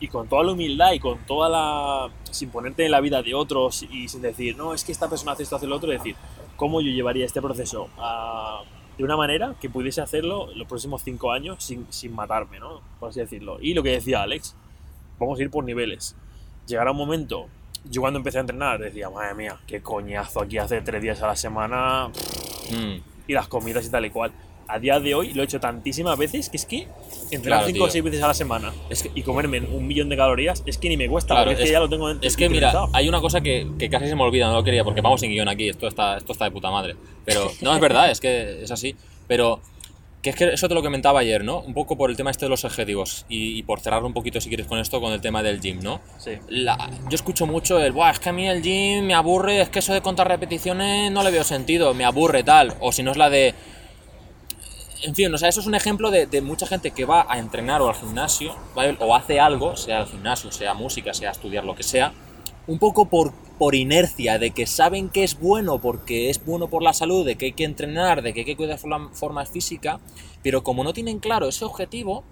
[0.00, 2.10] y con toda la humildad y con toda la.
[2.32, 5.32] sin ponerte en la vida de otros y sin decir, no, es que esta persona
[5.32, 6.16] hace esto, hace lo otro, decir,
[6.56, 8.62] ¿cómo yo llevaría este proceso a-
[8.98, 12.80] de una manera que pudiese hacerlo los próximos cinco años sin, sin matarme, ¿no?
[13.00, 13.58] Por así decirlo.
[13.60, 14.54] Y lo que decía Alex,
[15.18, 16.16] vamos a ir por niveles.
[16.66, 17.46] Llegará un momento.
[17.84, 21.26] Yo cuando empecé a entrenar decía, madre mía, qué coñazo aquí hace tres días a
[21.28, 22.10] la semana
[22.70, 24.32] Mm, y las comidas y tal y cual.
[24.74, 26.88] A día de hoy lo he hecho tantísimas veces que es que
[27.30, 27.92] entrenar Claro, 5 o tío.
[27.92, 30.88] 6 veces a la semana Es que- y comerme un millón de calorías es que
[30.88, 33.20] ni me cuesta, Claro, porque es, que ya lo tengo Es que mira, hay una
[33.20, 35.68] cosa que, que casi se me olvida, no lo quería, porque vamos sin guion aquí,
[35.68, 36.96] esto está, esto está de puta madre.
[37.26, 38.96] Pero no, es verdad, es que es así.
[39.28, 39.60] Pero
[40.22, 41.60] que es que eso te lo comentaba ayer, ¿no?
[41.60, 43.26] Un poco por el tema este de los objetivos.
[43.28, 45.80] Y, y por cerrar un poquito, si quieres, con esto, con el tema del gym,
[45.82, 46.00] ¿no?
[46.18, 46.32] Sí.
[46.48, 49.68] La- yo escucho mucho el, Buah, es que a mí el gym me aburre, es
[49.68, 52.74] que eso de contar repeticiones no le veo sentido, me aburre tal.
[52.80, 53.54] O si no es la de...
[55.02, 57.38] En fin, o sea, eso es un ejemplo de, de mucha gente que va a
[57.38, 58.96] entrenar o al gimnasio, ¿vale?
[59.00, 62.12] o hace algo, sea el gimnasio, sea música, sea estudiar lo que sea,
[62.66, 66.82] un poco por, por inercia, de que saben que es bueno porque es bueno por
[66.82, 69.98] la salud, de que hay que entrenar, de que hay que cuidar la forma física,
[70.42, 72.22] pero como no tienen claro ese objetivo,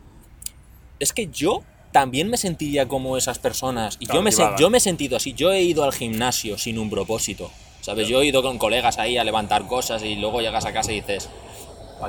[1.00, 1.62] es que yo
[1.92, 3.96] también me sentiría como esas personas.
[3.98, 5.32] Y Claro, yo, me, yo me he sentido así.
[5.32, 7.50] Yo he ido al gimnasio sin un propósito.
[7.80, 8.08] ¿Sabes?
[8.08, 10.96] Yo he ido con colegas ahí a levantar cosas y luego llegas a casa y
[10.96, 11.30] dices,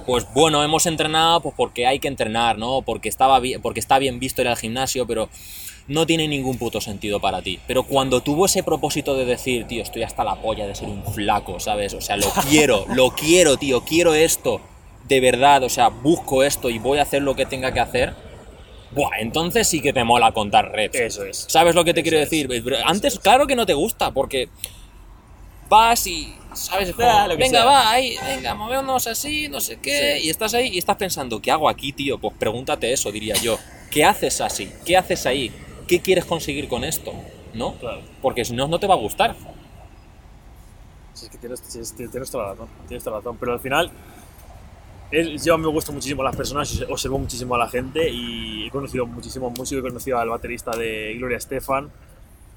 [0.06, 2.82] pues bueno, hemos entrenado pues porque hay que entrenar, ¿no?
[2.82, 5.30] Porque, estaba bien, porque está bien visto ir al gimnasio, pero
[5.88, 7.60] no tiene ningún puto sentido para ti.
[7.68, 11.04] Pero cuando tuvo ese propósito de decir, tío, estoy hasta la polla de ser un
[11.04, 11.94] flaco, ¿sabes?
[11.94, 14.62] O sea, lo quiero, lo quiero, tío, quiero esto,
[15.08, 18.14] de verdad, o sea, busco esto y voy a hacer lo que tenga que hacer.
[18.94, 21.00] Buah, entonces sí que te mola contar reps.
[21.00, 21.46] Eso es.
[21.50, 22.30] ¿Sabes lo que te Eso quiero es.
[22.30, 22.52] decir?
[22.52, 23.20] Eso Antes, es.
[23.20, 24.50] claro que no te gusta, porque
[25.72, 26.90] vas y, ¿sabes?
[26.90, 27.66] Es como, Ah, lo que venga, sea.
[27.66, 30.18] va, ahí, venga, movémonos así, no sé qué.
[30.20, 30.28] Sí.
[30.28, 32.20] Y estás ahí y estás pensando, ¿qué hago aquí, tío?
[32.20, 33.58] Pues pregúntate eso, diría yo.
[33.90, 34.70] ¿Qué haces así?
[34.86, 35.52] ¿Qué haces ahí?
[35.88, 37.14] ¿Qué quieres conseguir con esto?
[37.54, 37.74] ¿No?
[37.76, 38.02] Claro.
[38.22, 39.36] Porque si no, no te va a gustar.
[41.14, 42.68] Si es que tienes, si es- tienes toda la razón.
[42.88, 43.38] Tienes toda la razón.
[43.40, 43.92] Pero al final,
[45.12, 49.06] es- yo me gusta muchísimo las personas, observo muchísimo a la gente y he conocido
[49.06, 49.84] muchísimos músicos.
[49.84, 51.92] He conocido al baterista de Gloria Estefan,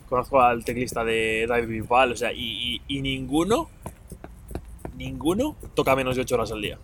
[0.09, 3.69] conozco al teclista de David Bisbal, o sea, y, y- y ninguno,
[4.97, 6.79] ninguno toca menos de 8 horas al día.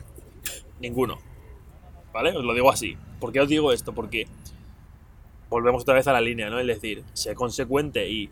[0.81, 1.18] Ninguno.
[2.12, 2.37] ¿Vale?
[2.37, 2.97] Os lo digo así.
[3.21, 3.93] ¿Por qué os digo esto?
[3.93, 4.27] Porque
[5.49, 6.59] volvemos otra vez a la línea, ¿no?
[6.59, 8.31] Es decir, sé consecuente y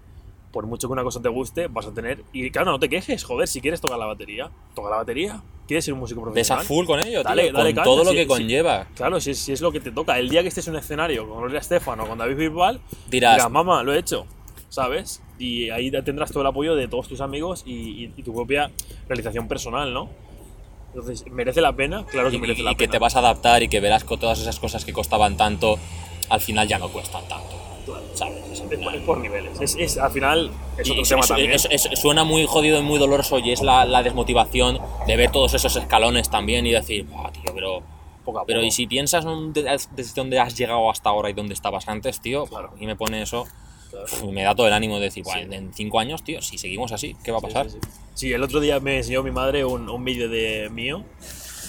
[0.53, 2.25] por mucho que una cosa te guste, vas a tener.
[2.33, 5.43] Y claro, no te quejes, joder, si quieres tocar la batería, toca la batería.
[5.67, 6.65] ¿Quieres ser un músico Ves a profesional?
[6.65, 8.87] full con ello, Dale, tío, dale con todo lo que conlleva.
[8.97, 10.19] Claro, si es, si es lo que te toca.
[10.19, 13.35] El día que estés en un escenario con Gloria Estefan o con David Bisbal, Dirás,
[13.37, 14.27] dirás, mamá, lo he hecho,
[14.83, 15.21] ¿sabes?
[15.41, 17.73] Y ahí tendrás todo el apoyo de todos tus amigos y,
[18.05, 18.71] y- y tu propia
[19.09, 20.09] realización personal, ¿no?
[20.95, 22.07] Entonces, ¿merece la pena?
[22.07, 22.93] Claro que y, merece y la que pena.
[22.93, 25.79] te vas a adaptar y que verás que todas esas cosas que costaban tanto,
[26.31, 27.57] al final ya no cuestan tanto.
[28.15, 28.45] ¿Sabes?
[28.53, 29.61] Es en Es, por niveles.
[29.61, 31.59] Es, es- al final es Y otro tema también.
[31.59, 35.75] suena muy jodido y muy doloroso y es la, la desmotivación de ver todos esos
[35.75, 37.83] escalones también y decir, "Buah, tío, pero,
[38.25, 38.67] poco a pero poco.
[38.67, 42.21] y si piensas en de- desde dónde has llegado hasta ahora y dónde estabas antes,
[42.21, 42.71] tío, Claro.
[42.79, 43.47] y me pone eso,
[43.91, 44.33] Claro.
[44.33, 45.47] me da todo el ánimo de decir, "Buah, Sí.
[45.51, 47.71] en- cinco años, tío, si seguimos así, ¿qué va a pasar?
[47.71, 48.33] Sí, sí, sí.
[48.33, 51.05] El otro día me enseñó mi madre un, un vídeo de mío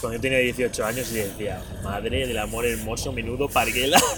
[0.02, 4.00] cuando yo tenía 18 años y decía, madre del amor hermoso, menudo parguela.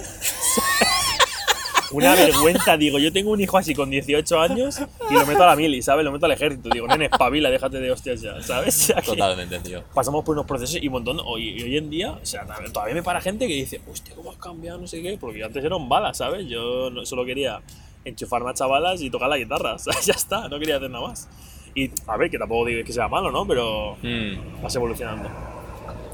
[1.94, 4.80] Una vergüenza, digo, yo tengo un hijo así con 18 años
[5.10, 6.06] y lo meto a la mili, ¿sabes?
[6.06, 6.70] Lo meto al ejército.
[6.70, 8.94] Digo, nene, espabila, déjate de hostias ya, ¿sabes?
[8.96, 9.84] Que Totalmente, tío.
[9.94, 11.20] Pasamos por unos procesos y un montón.
[11.26, 14.32] Hoy, y hoy en día, o sea, todavía me para gente que dice, hostia, ¿cómo
[14.32, 14.78] has cambiado?
[14.80, 16.48] No sé qué, porque yo antes era un bala, ¿sabes?
[16.48, 17.60] Yo solo quería
[18.06, 19.76] enchufarme a chavalas y tocar la guitarra.
[20.06, 21.28] Ya está, no quería hacer nada más.
[21.76, 23.46] Y a ver, que tampoco digo que sea malo, ¿no?
[23.48, 24.62] Pero Mm.
[24.64, 25.30] vas evolucionando.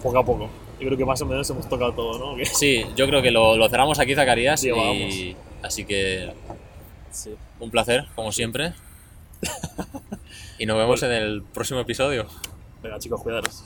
[0.04, 0.50] Poco a poco.
[0.80, 2.46] Yo creo que más o menos hemos tocado todo, ¿no?
[2.46, 6.32] Sí, yo creo que lo, lo cerramos aquí, Zacarías, Sí, y así que
[7.12, 7.34] Sí.
[7.60, 8.74] un placer, como siempre.
[10.60, 12.26] Y nos vemos en el próximo episodio.
[12.82, 13.64] Venga, chicos, cuidaros.